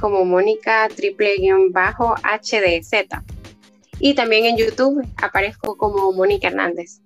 como 0.00 0.24
Mónica 0.24 0.88
triple 0.94 1.36
guion 1.38 1.72
bajo 1.72 2.14
HDZ. 2.14 3.06
Y 4.00 4.14
también 4.14 4.46
en 4.46 4.56
YouTube 4.56 5.06
aparezco 5.16 5.76
como 5.76 6.12
Mónica 6.12 6.48
Hernández. 6.48 7.00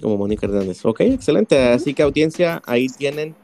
Como 0.00 0.16
Mónica 0.16 0.46
Hernández. 0.46 0.84
Ok, 0.84 1.00
excelente. 1.02 1.58
Así 1.58 1.94
que 1.94 2.02
audiencia, 2.02 2.62
ahí 2.66 2.88
tienen 2.88 3.36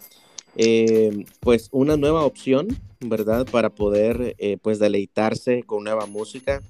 eh, 0.56 1.24
pues 1.40 1.68
una 1.72 1.96
nueva 1.96 2.24
opción, 2.24 2.68
¿verdad? 3.00 3.46
Para 3.50 3.70
poder 3.70 4.34
eh, 4.38 4.56
pues 4.62 4.78
deleitarse 4.78 5.62
con 5.62 5.84
nueva 5.84 6.06
música. 6.06 6.60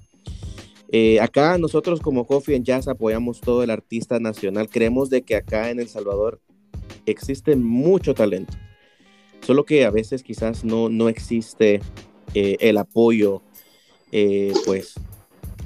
Eh, 0.89 1.19
acá 1.19 1.57
nosotros 1.57 1.99
como 1.99 2.27
Coffee 2.27 2.55
and 2.55 2.65
Jazz 2.65 2.87
apoyamos 2.87 3.41
todo 3.41 3.63
el 3.63 3.69
artista 3.71 4.19
nacional. 4.19 4.69
Creemos 4.69 5.09
de 5.09 5.23
que 5.23 5.35
acá 5.35 5.69
en 5.71 5.79
El 5.79 5.87
Salvador 5.87 6.41
existe 7.05 7.55
mucho 7.55 8.13
talento. 8.13 8.53
Solo 9.41 9.65
que 9.65 9.85
a 9.85 9.91
veces 9.91 10.23
quizás 10.23 10.63
no, 10.63 10.89
no 10.89 11.09
existe 11.09 11.81
el 12.33 12.77
apoyo 12.77 13.41
pues 14.65 14.95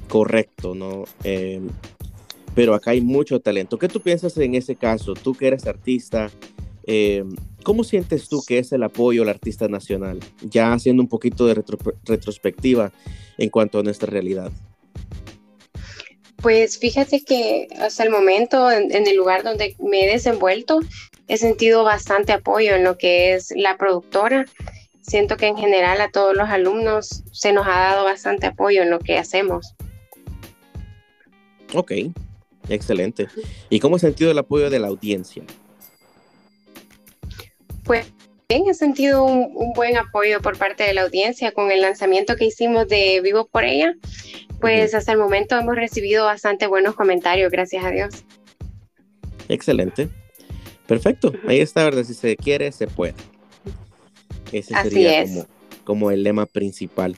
correcto, 0.08 0.74
¿no? 0.74 1.04
pero 2.54 2.74
acá 2.74 2.90
hay 2.90 3.00
mucho 3.00 3.40
talento. 3.40 3.78
¿Qué 3.78 3.88
tú 3.88 4.00
piensas 4.00 4.36
en 4.36 4.54
ese 4.54 4.76
caso? 4.76 5.14
Tú 5.14 5.34
que 5.34 5.46
eres 5.46 5.66
artista, 5.66 6.30
¿Cómo 7.62 7.84
sientes 7.84 8.28
tú 8.28 8.42
que 8.46 8.58
es 8.58 8.72
el 8.72 8.82
apoyo 8.82 9.22
al 9.22 9.28
artista 9.28 9.68
nacional? 9.68 10.20
Ya 10.42 10.72
haciendo 10.72 11.02
un 11.02 11.08
poquito 11.08 11.46
de 11.46 11.62
retrospectiva 12.04 12.92
en 13.38 13.50
cuanto 13.50 13.78
a 13.78 13.82
nuestra 13.82 14.10
realidad. 14.10 14.50
Pues 16.36 16.78
fíjate 16.78 17.22
que 17.22 17.68
hasta 17.78 18.02
el 18.02 18.10
momento, 18.10 18.70
en, 18.70 18.90
el 19.06 19.14
lugar 19.14 19.42
donde 19.42 19.76
me 19.78 20.04
he 20.04 20.12
desenvuelto, 20.12 20.80
he 21.30 21.36
sentido 21.36 21.84
bastante 21.84 22.32
apoyo 22.32 22.74
en 22.74 22.82
lo 22.82 22.98
que 22.98 23.34
es 23.34 23.52
la 23.54 23.76
productora. 23.76 24.46
Siento 25.00 25.36
que 25.36 25.46
en 25.46 25.56
general 25.56 26.00
a 26.00 26.10
todos 26.10 26.36
los 26.36 26.48
alumnos 26.48 27.22
se 27.30 27.52
nos 27.52 27.68
ha 27.68 27.78
dado 27.78 28.04
bastante 28.04 28.48
apoyo 28.48 28.82
en 28.82 28.90
lo 28.90 28.98
que 28.98 29.16
hacemos. 29.16 29.76
Ok, 31.72 31.92
excelente. 32.68 33.28
¿Y 33.68 33.78
cómo 33.78 33.94
has 33.94 34.02
sentido 34.02 34.32
el 34.32 34.38
apoyo 34.38 34.70
de 34.70 34.80
la 34.80 34.88
audiencia? 34.88 35.44
pues 37.84 38.12
bien, 38.48 38.64
he 38.68 38.74
sentido 38.74 39.24
un, 39.24 39.72
buen 39.72 39.96
apoyo 39.96 40.40
por 40.40 40.58
parte 40.58 40.82
de 40.82 40.94
la 40.94 41.02
audiencia 41.02 41.52
con 41.52 41.70
el 41.70 41.80
lanzamiento 41.80 42.34
que 42.34 42.46
hicimos 42.46 42.88
de 42.88 43.20
Vivo 43.20 43.46
por 43.46 43.64
ella. 43.64 43.94
Pues 44.60 44.94
hasta 44.94 45.12
el 45.12 45.18
momento 45.18 45.56
hemos 45.56 45.76
recibido 45.76 46.24
bastante 46.24 46.66
buenos 46.66 46.96
comentarios, 46.96 47.52
gracias 47.52 47.84
a 47.84 47.90
Dios. 47.90 48.24
Excelente. 49.48 50.08
Perfecto. 50.90 51.32
Ahí 51.46 51.60
está, 51.60 51.84
¿verdad? 51.84 52.02
Si 52.02 52.14
se 52.14 52.36
quiere, 52.36 52.72
se 52.72 52.88
puede. 52.88 53.14
Ese 54.50 54.74
sería 54.82 55.24
Como, 55.84 56.10
el 56.10 56.24
lema 56.24 56.46
principal. 56.46 57.14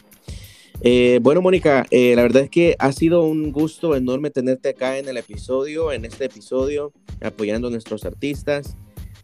Eh, 0.82 1.20
bueno, 1.22 1.40
Mónica, 1.40 1.86
eh, 1.90 2.14
la 2.14 2.20
verdad 2.20 2.42
es 2.42 2.50
que 2.50 2.76
ha 2.78 2.92
sido 2.92 3.24
un 3.24 3.50
gusto 3.50 3.96
enorme 3.96 4.28
tenerte 4.28 4.68
acá 4.68 4.98
en 4.98 5.08
el 5.08 5.16
episodio, 5.16 5.90
en 5.90 6.04
este 6.04 6.26
episodio, 6.26 6.92
apoyando 7.22 7.68
a 7.68 7.70
nuestros 7.70 8.04
artistas. 8.04 8.76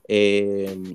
Eh, 0.09 0.95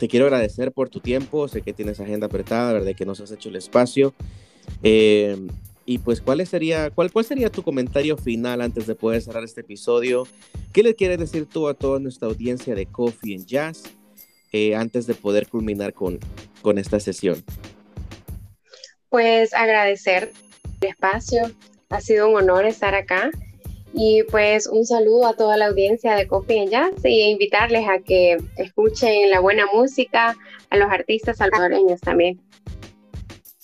te 0.00 0.08
quiero 0.08 0.24
agradecer 0.24 0.72
por 0.72 0.88
tu 0.88 1.00
tiempo, 1.00 1.48
sé 1.48 1.60
que 1.60 1.74
tienes 1.74 2.00
agenda 2.00 2.28
apretada, 2.28 2.72
¿verdad? 2.72 2.94
Que 2.96 3.04
nos 3.04 3.20
has 3.20 3.30
hecho 3.30 3.50
el 3.50 3.56
espacio. 3.56 4.14
Eh, 4.82 5.36
y 5.88 5.96
pues, 5.96 6.20
¿cuál 6.20 6.46
sería, 6.46 6.90
cuál, 6.90 7.10
¿cuál 7.10 7.24
sería 7.24 7.48
tu 7.48 7.62
comentario 7.62 8.18
final 8.18 8.60
antes 8.60 8.86
de 8.86 8.94
poder 8.94 9.22
cerrar 9.22 9.42
este 9.42 9.62
episodio? 9.62 10.28
¿Qué 10.70 10.82
le 10.82 10.94
quieres 10.94 11.18
decir 11.18 11.46
tú 11.46 11.66
a 11.66 11.72
toda 11.72 11.98
nuestra 11.98 12.28
audiencia 12.28 12.74
de 12.74 12.84
Coffee 12.84 13.34
and 13.34 13.46
Jazz 13.46 13.84
eh, 14.52 14.74
antes 14.74 15.06
de 15.06 15.14
poder 15.14 15.48
culminar 15.48 15.94
con, 15.94 16.18
con 16.60 16.76
esta 16.76 17.00
sesión? 17.00 17.42
Pues 19.08 19.54
agradecer 19.54 20.30
el 20.82 20.88
espacio. 20.90 21.50
Ha 21.88 22.02
sido 22.02 22.28
un 22.28 22.36
honor 22.36 22.66
estar 22.66 22.94
acá 22.94 23.30
y 23.94 24.24
pues 24.24 24.66
un 24.66 24.84
saludo 24.84 25.26
a 25.26 25.36
toda 25.36 25.56
la 25.56 25.68
audiencia 25.68 26.16
de 26.16 26.26
Coffee 26.26 26.60
and 26.60 26.70
Jazz 26.70 27.02
y 27.02 27.30
invitarles 27.30 27.88
a 27.88 27.98
que 28.00 28.36
escuchen 28.58 29.30
la 29.30 29.40
buena 29.40 29.64
música, 29.72 30.36
a 30.68 30.76
los 30.76 30.90
artistas 30.90 31.38
salvadoreños 31.38 31.98
también. 32.02 32.38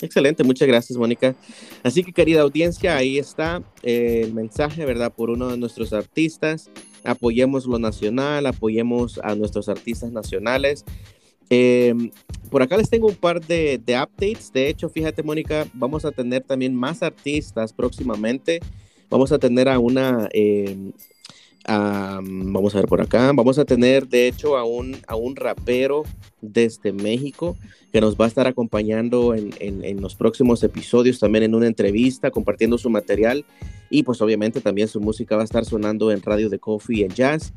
Excelente, 0.01 0.43
muchas 0.43 0.67
gracias 0.67 0.99
Mónica. 0.99 1.37
Así 1.83 2.03
que 2.03 2.13
querida 2.13 2.43
audiencia, 2.43 2.97
ahí 2.97 3.19
está 3.19 3.63
el 3.83 4.35
mensaje, 4.35 4.85
¿verdad? 4.85 5.13
Por 5.13 5.31
uno 5.31 5.49
de 5.49 5.57
nuestros 5.57 5.93
artistas. 5.93 6.71
Apoyemos 7.05 7.67
lo 7.67 7.79
nacional, 7.79 8.47
apoyemos 8.47 9.21
a 9.23 9.35
nuestros 9.35 9.69
artistas 9.69 10.11
nacionales. 10.11 10.85
Em, 11.49 12.11
por 12.51 12.63
acá 12.63 12.77
les 12.77 12.91
tengo 12.91 13.07
un 13.07 13.15
par 13.15 13.41
de, 13.41 13.79
de 13.79 13.95
updates. 13.95 14.53
De 14.53 14.69
hecho, 14.69 14.89
fíjate 14.89 15.23
Mónica, 15.23 15.67
vamos 15.75 16.05
a 16.05 16.11
tener 16.11 16.43
también 16.43 16.75
más 16.75 17.03
artistas 17.03 17.73
próximamente. 17.73 18.61
Vamos 19.11 19.31
a 19.31 19.39
tener 19.39 19.69
a 19.69 19.79
una, 19.79 20.29
vamos 21.67 22.75
a 22.75 22.79
ver 22.79 22.87
por 22.87 23.01
acá, 23.01 23.33
vamos 23.35 23.59
a 23.59 23.65
tener 23.65 24.07
de 24.09 24.29
hecho 24.29 24.57
a 24.57 24.65
un, 24.65 24.97
a 25.07 25.17
un 25.17 25.37
rapero 25.37 26.05
desde 26.41 26.93
México 26.93 27.57
que 27.93 28.01
nos 28.01 28.17
va 28.17 28.25
a 28.25 28.29
estar 28.29 28.47
acompañando 28.47 29.35
en, 29.35 29.53
en, 29.61 30.01
los 30.01 30.17
próximos 30.17 30.63
episodios, 30.63 31.21
también 31.21 31.45
en 31.45 31.55
una 31.55 31.69
entrevista, 31.69 32.31
compartiendo 32.31 32.77
su 32.77 32.91
material. 32.91 33.45
Y 33.89 34.03
pues 34.03 34.21
obviamente 34.21 34.61
también 34.61 34.89
su 34.89 35.01
música 35.01 35.37
va 35.37 35.43
a 35.43 35.45
estar 35.45 35.65
sonando 35.65 36.11
en 36.11 36.21
Radio 36.21 36.49
de 36.49 36.59
Coffee 36.59 37.05
and 37.05 37.15
Jazz. 37.15 37.53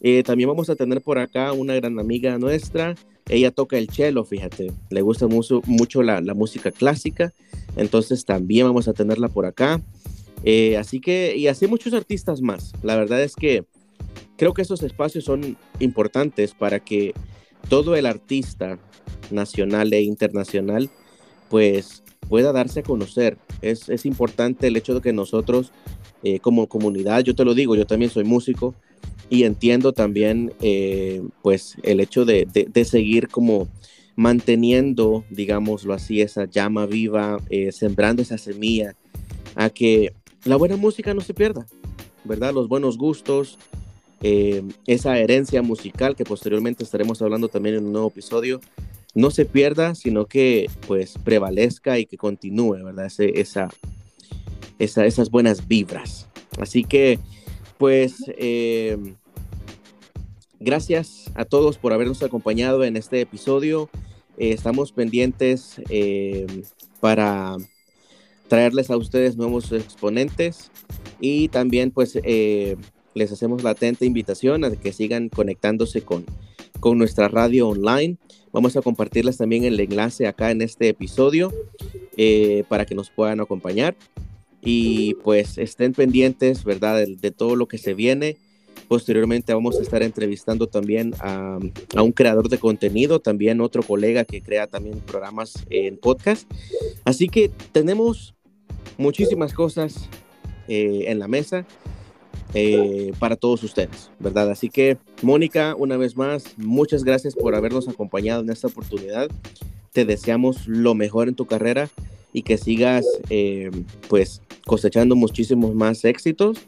Eh, 0.00 0.22
también 0.22 0.48
vamos 0.48 0.70
a 0.70 0.76
tener 0.76 1.02
por 1.02 1.18
acá 1.18 1.52
una 1.52 1.74
gran 1.74 1.98
amiga 1.98 2.38
nuestra, 2.38 2.94
ella 3.28 3.50
toca 3.50 3.78
el 3.78 3.88
cello, 3.88 4.24
fíjate, 4.24 4.72
le 4.90 5.00
gusta 5.02 5.26
mucho, 5.26 5.62
mucho 5.66 6.02
la, 6.02 6.20
la 6.20 6.34
música 6.34 6.70
clásica, 6.70 7.32
entonces 7.76 8.24
también 8.24 8.66
vamos 8.66 8.86
a 8.88 8.92
tenerla 8.92 9.28
por 9.28 9.46
acá. 9.46 9.80
Eh, 10.44 10.76
así 10.76 11.00
que, 11.00 11.34
y 11.36 11.48
así 11.48 11.66
muchos 11.66 11.94
artistas 11.94 12.42
más. 12.42 12.72
La 12.82 12.96
verdad 12.96 13.22
es 13.22 13.34
que 13.34 13.64
creo 14.36 14.52
que 14.52 14.62
esos 14.62 14.82
espacios 14.82 15.24
son 15.24 15.56
importantes 15.80 16.54
para 16.54 16.80
que 16.80 17.14
todo 17.68 17.96
el 17.96 18.04
artista 18.04 18.78
nacional 19.30 19.92
e 19.94 20.02
internacional 20.02 20.90
pues 21.48 22.02
pueda 22.28 22.52
darse 22.52 22.80
a 22.80 22.82
conocer. 22.82 23.38
Es, 23.62 23.88
es 23.88 24.04
importante 24.04 24.66
el 24.66 24.76
hecho 24.76 24.94
de 24.94 25.00
que 25.00 25.12
nosotros 25.14 25.72
eh, 26.22 26.40
como 26.40 26.68
comunidad, 26.68 27.22
yo 27.22 27.34
te 27.34 27.44
lo 27.44 27.54
digo, 27.54 27.74
yo 27.74 27.86
también 27.86 28.10
soy 28.10 28.24
músico 28.24 28.74
y 29.30 29.44
entiendo 29.44 29.92
también 29.92 30.52
eh, 30.60 31.22
pues 31.42 31.76
el 31.82 32.00
hecho 32.00 32.26
de, 32.26 32.46
de, 32.46 32.84
seguir 32.84 33.28
como 33.28 33.68
manteniendo, 34.16 35.24
digámoslo 35.30 35.94
así, 35.94 36.20
esa 36.20 36.44
llama 36.44 36.86
viva, 36.86 37.38
sembrando 37.72 38.22
esa 38.22 38.38
semilla 38.38 38.94
a 39.54 39.70
que 39.70 40.12
la 40.44 40.56
buena 40.56 40.76
música 40.76 41.14
no 41.14 41.20
se 41.20 41.34
pierda, 41.34 41.66
¿verdad? 42.24 42.52
Los 42.52 42.68
buenos 42.68 42.98
gustos, 42.98 43.58
eh, 44.22 44.62
esa 44.86 45.18
herencia 45.18 45.62
musical 45.62 46.16
que 46.16 46.24
posteriormente 46.24 46.84
estaremos 46.84 47.20
hablando 47.22 47.48
también 47.48 47.76
en 47.76 47.86
un 47.86 47.92
nuevo 47.92 48.08
episodio, 48.08 48.60
no 49.14 49.30
se 49.30 49.44
pierda, 49.44 49.94
sino 49.94 50.26
que 50.26 50.68
pues 50.86 51.14
prevalezca 51.22 51.98
y 51.98 52.06
que 52.06 52.16
continúe, 52.16 52.82
¿verdad? 52.84 53.10
esa, 53.18 53.70
esas 54.78 55.30
buenas 55.30 55.66
vibras. 55.66 56.28
Así 56.58 56.84
que 56.84 57.18
pues 57.78 58.16
eh, 58.28 58.98
gracias 60.58 61.30
a 61.34 61.44
todos 61.44 61.78
por 61.78 61.92
habernos 61.92 62.22
acompañado 62.22 62.84
en 62.84 62.96
este 62.96 63.20
episodio. 63.20 63.88
Eh, 64.36 64.50
estamos 64.50 64.92
pendientes 64.92 65.80
para 67.00 67.56
traerles 68.48 68.90
a 68.90 68.96
ustedes 68.96 69.36
nuevos 69.36 69.72
exponentes 69.72 70.70
y 71.20 71.48
también 71.48 71.90
pues 71.90 72.18
eh, 72.22 72.76
les 73.14 73.32
hacemos 73.32 73.62
la 73.62 73.70
atenta 73.70 74.04
invitación 74.04 74.64
a 74.64 74.70
que 74.70 74.92
sigan 74.92 75.28
conectándose 75.28 76.02
con, 76.02 76.24
con 76.80 76.98
nuestra 76.98 77.28
radio 77.28 77.68
online. 77.68 78.16
Vamos 78.52 78.76
a 78.76 78.82
compartirles 78.82 79.36
también 79.36 79.64
el 79.64 79.80
enlace 79.80 80.26
acá 80.26 80.50
en 80.50 80.62
este 80.62 80.88
episodio 80.88 81.52
eh, 82.16 82.64
para 82.68 82.86
que 82.86 82.94
nos 82.94 83.10
puedan 83.10 83.40
acompañar 83.40 83.96
y 84.64 85.14
pues 85.22 85.58
estén 85.58 85.92
pendientes, 85.92 86.64
¿verdad? 86.64 87.04
De, 87.06 87.30
todo 87.30 87.54
lo 87.54 87.68
que 87.68 87.78
se 87.78 87.94
viene. 87.94 88.36
Posteriormente 88.88 89.54
vamos 89.54 89.78
a 89.78 89.82
estar 89.82 90.02
entrevistando 90.02 90.66
también 90.66 91.14
a, 91.20 91.58
un 91.96 92.12
creador 92.12 92.48
de 92.48 92.58
contenido, 92.58 93.20
también 93.20 93.60
otro 93.60 93.82
colega 93.82 94.24
que 94.24 94.42
crea 94.42 94.66
también 94.66 95.00
programas 95.00 95.64
en 95.70 95.96
podcast. 95.96 96.50
Así 97.04 97.28
que 97.28 97.50
tenemos 97.72 98.34
muchísimas 98.98 99.52
cosas 99.52 100.08
eh, 100.68 101.04
en 101.06 101.18
la 101.18 101.28
mesa 101.28 101.66
eh, 102.56 103.12
para 103.18 103.34
todos 103.34 103.64
ustedes, 103.64 104.10
¿verdad? 104.20 104.50
Así 104.50 104.68
que, 104.68 104.96
Mónica, 105.22 105.74
una 105.76 105.96
vez 105.96 106.16
más, 106.16 106.54
muchas 106.56 107.02
gracias 107.02 107.34
por 107.34 107.54
habernos 107.56 107.88
acompañado 107.88 108.42
en 108.42 108.50
esta 108.50 108.68
oportunidad. 108.68 109.28
Te 109.92 110.04
deseamos 110.04 110.68
lo 110.68 110.94
mejor 110.94 111.28
en 111.28 111.34
tu 111.34 111.46
carrera 111.46 111.90
y 112.32 112.42
que 112.42 112.56
sigas, 112.56 113.04
eh, 113.28 113.70
pues, 114.08 114.40
cosechando 114.66 115.16
muchísimos 115.16 115.74
más 115.74 116.04
éxitos 116.04 116.58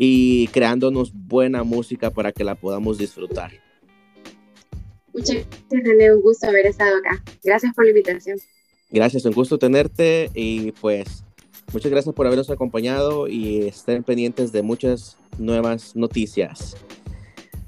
y 0.00 0.46
creándonos 0.48 1.12
buena 1.12 1.64
música 1.64 2.10
para 2.10 2.30
que 2.30 2.44
la 2.44 2.54
podamos 2.54 2.98
disfrutar. 2.98 3.50
Muchas 5.12 5.34
gracias, 5.34 5.82
René. 5.82 6.14
Un 6.14 6.22
gusto 6.22 6.46
haber 6.46 6.66
estado 6.66 6.96
acá. 6.98 7.22
Gracias 7.42 7.74
por 7.74 7.84
la 7.84 7.90
invitación. 7.90 8.38
Gracias, 8.90 9.24
un 9.24 9.32
gusto 9.32 9.58
tenerte 9.58 10.30
y 10.34 10.70
pues 10.72 11.24
muchas 11.72 11.90
gracias 11.90 12.14
por 12.14 12.26
habernos 12.26 12.48
acompañado 12.48 13.26
y 13.26 13.66
estén 13.66 14.04
pendientes 14.04 14.52
de 14.52 14.62
muchas 14.62 15.18
nuevas 15.36 15.96
noticias. 15.96 16.76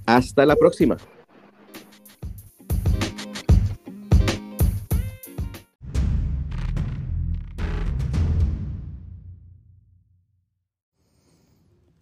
Hasta 0.07 0.47
la 0.47 0.55
próxima. 0.55 0.97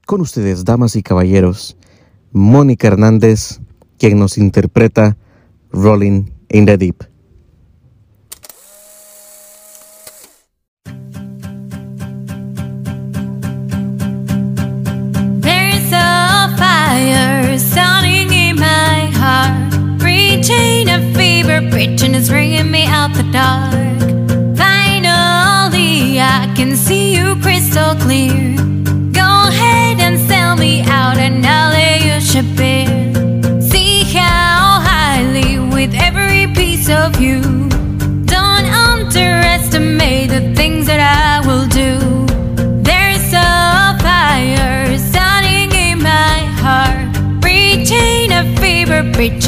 Con 0.09 0.23
ustedes, 0.23 0.65
damas 0.65 0.97
y 0.97 1.03
caballeros, 1.03 1.77
Mónica 2.33 2.87
Hernández, 2.87 3.61
quien 3.99 4.19
nos 4.19 4.39
interpreta 4.39 5.19
Rolling 5.71 6.31
in 6.49 6.65
the 6.65 6.79
Deep. 6.79 7.03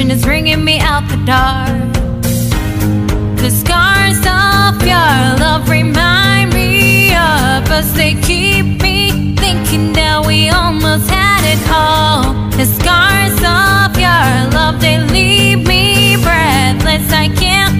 Tension 0.00 0.16
is 0.16 0.24
bringing 0.24 0.64
me 0.64 0.78
out 0.80 1.06
the 1.10 1.16
dark. 1.26 1.92
The 3.36 3.50
scars 3.50 4.16
of 4.20 4.80
your 4.80 5.36
love 5.44 5.68
remind 5.68 6.54
me 6.54 7.10
of 7.10 7.70
us. 7.70 7.92
They 7.92 8.14
keep 8.14 8.80
me 8.80 9.36
thinking 9.36 9.92
that 9.92 10.24
we 10.26 10.48
almost 10.48 11.10
had 11.10 11.44
it 11.44 11.60
all. 11.68 12.32
The 12.52 12.64
scars 12.64 13.36
of 13.44 13.94
your 14.00 14.50
love, 14.56 14.80
they 14.80 14.96
leave 15.04 15.66
me 15.68 16.16
breathless. 16.16 17.12
I 17.12 17.28
can't 17.36 17.79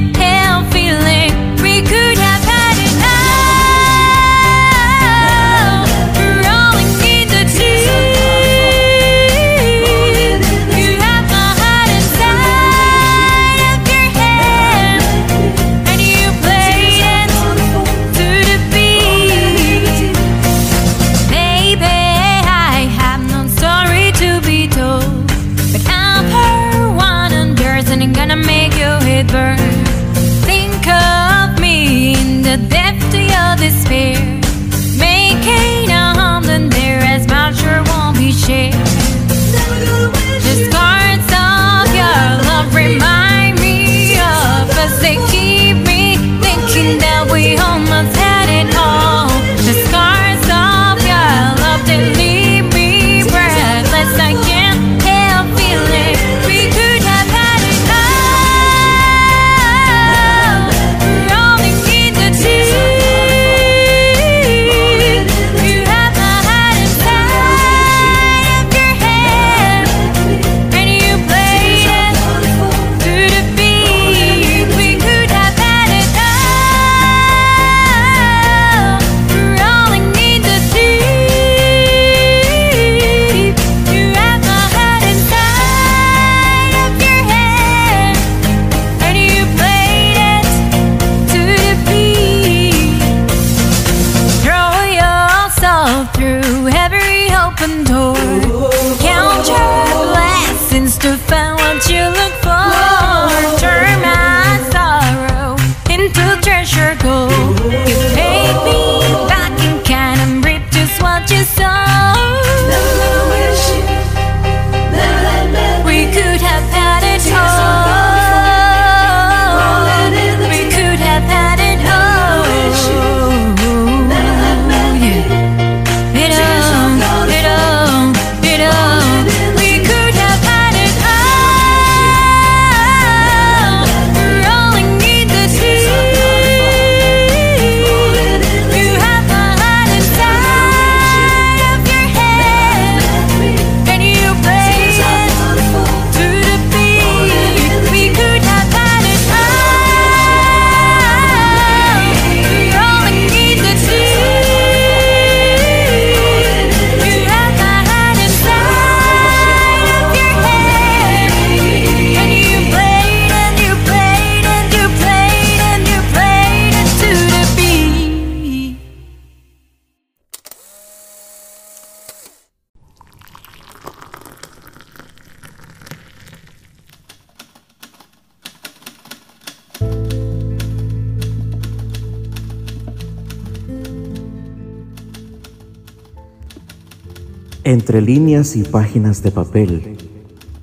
Entre 187.91 188.03
líneas 188.03 188.55
y 188.55 188.63
páginas 188.63 189.21
de 189.25 189.33
papel 189.33 189.97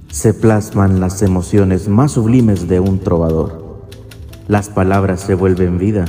se 0.10 0.34
plasman 0.34 1.02
las 1.02 1.22
emociones 1.22 1.90
más 1.90 2.14
sublimes 2.14 2.70
de 2.70 2.80
un 2.80 3.00
trovador. 3.00 3.84
Las 4.48 4.70
palabras 4.70 5.20
se 5.20 5.34
vuelven 5.34 5.78
vida 5.78 6.06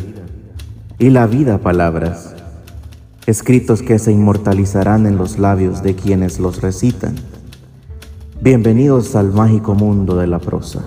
y 0.96 1.10
la 1.10 1.26
vida 1.26 1.58
palabras, 1.58 2.36
escritos 3.26 3.82
que 3.82 3.98
se 3.98 4.12
inmortalizarán 4.12 5.06
en 5.06 5.16
los 5.16 5.40
labios 5.40 5.82
de 5.82 5.96
quienes 5.96 6.38
los 6.38 6.62
recitan. 6.62 7.16
Bienvenidos 8.40 9.16
al 9.16 9.32
mágico 9.32 9.74
mundo 9.74 10.16
de 10.16 10.28
la 10.28 10.38
prosa. 10.38 10.84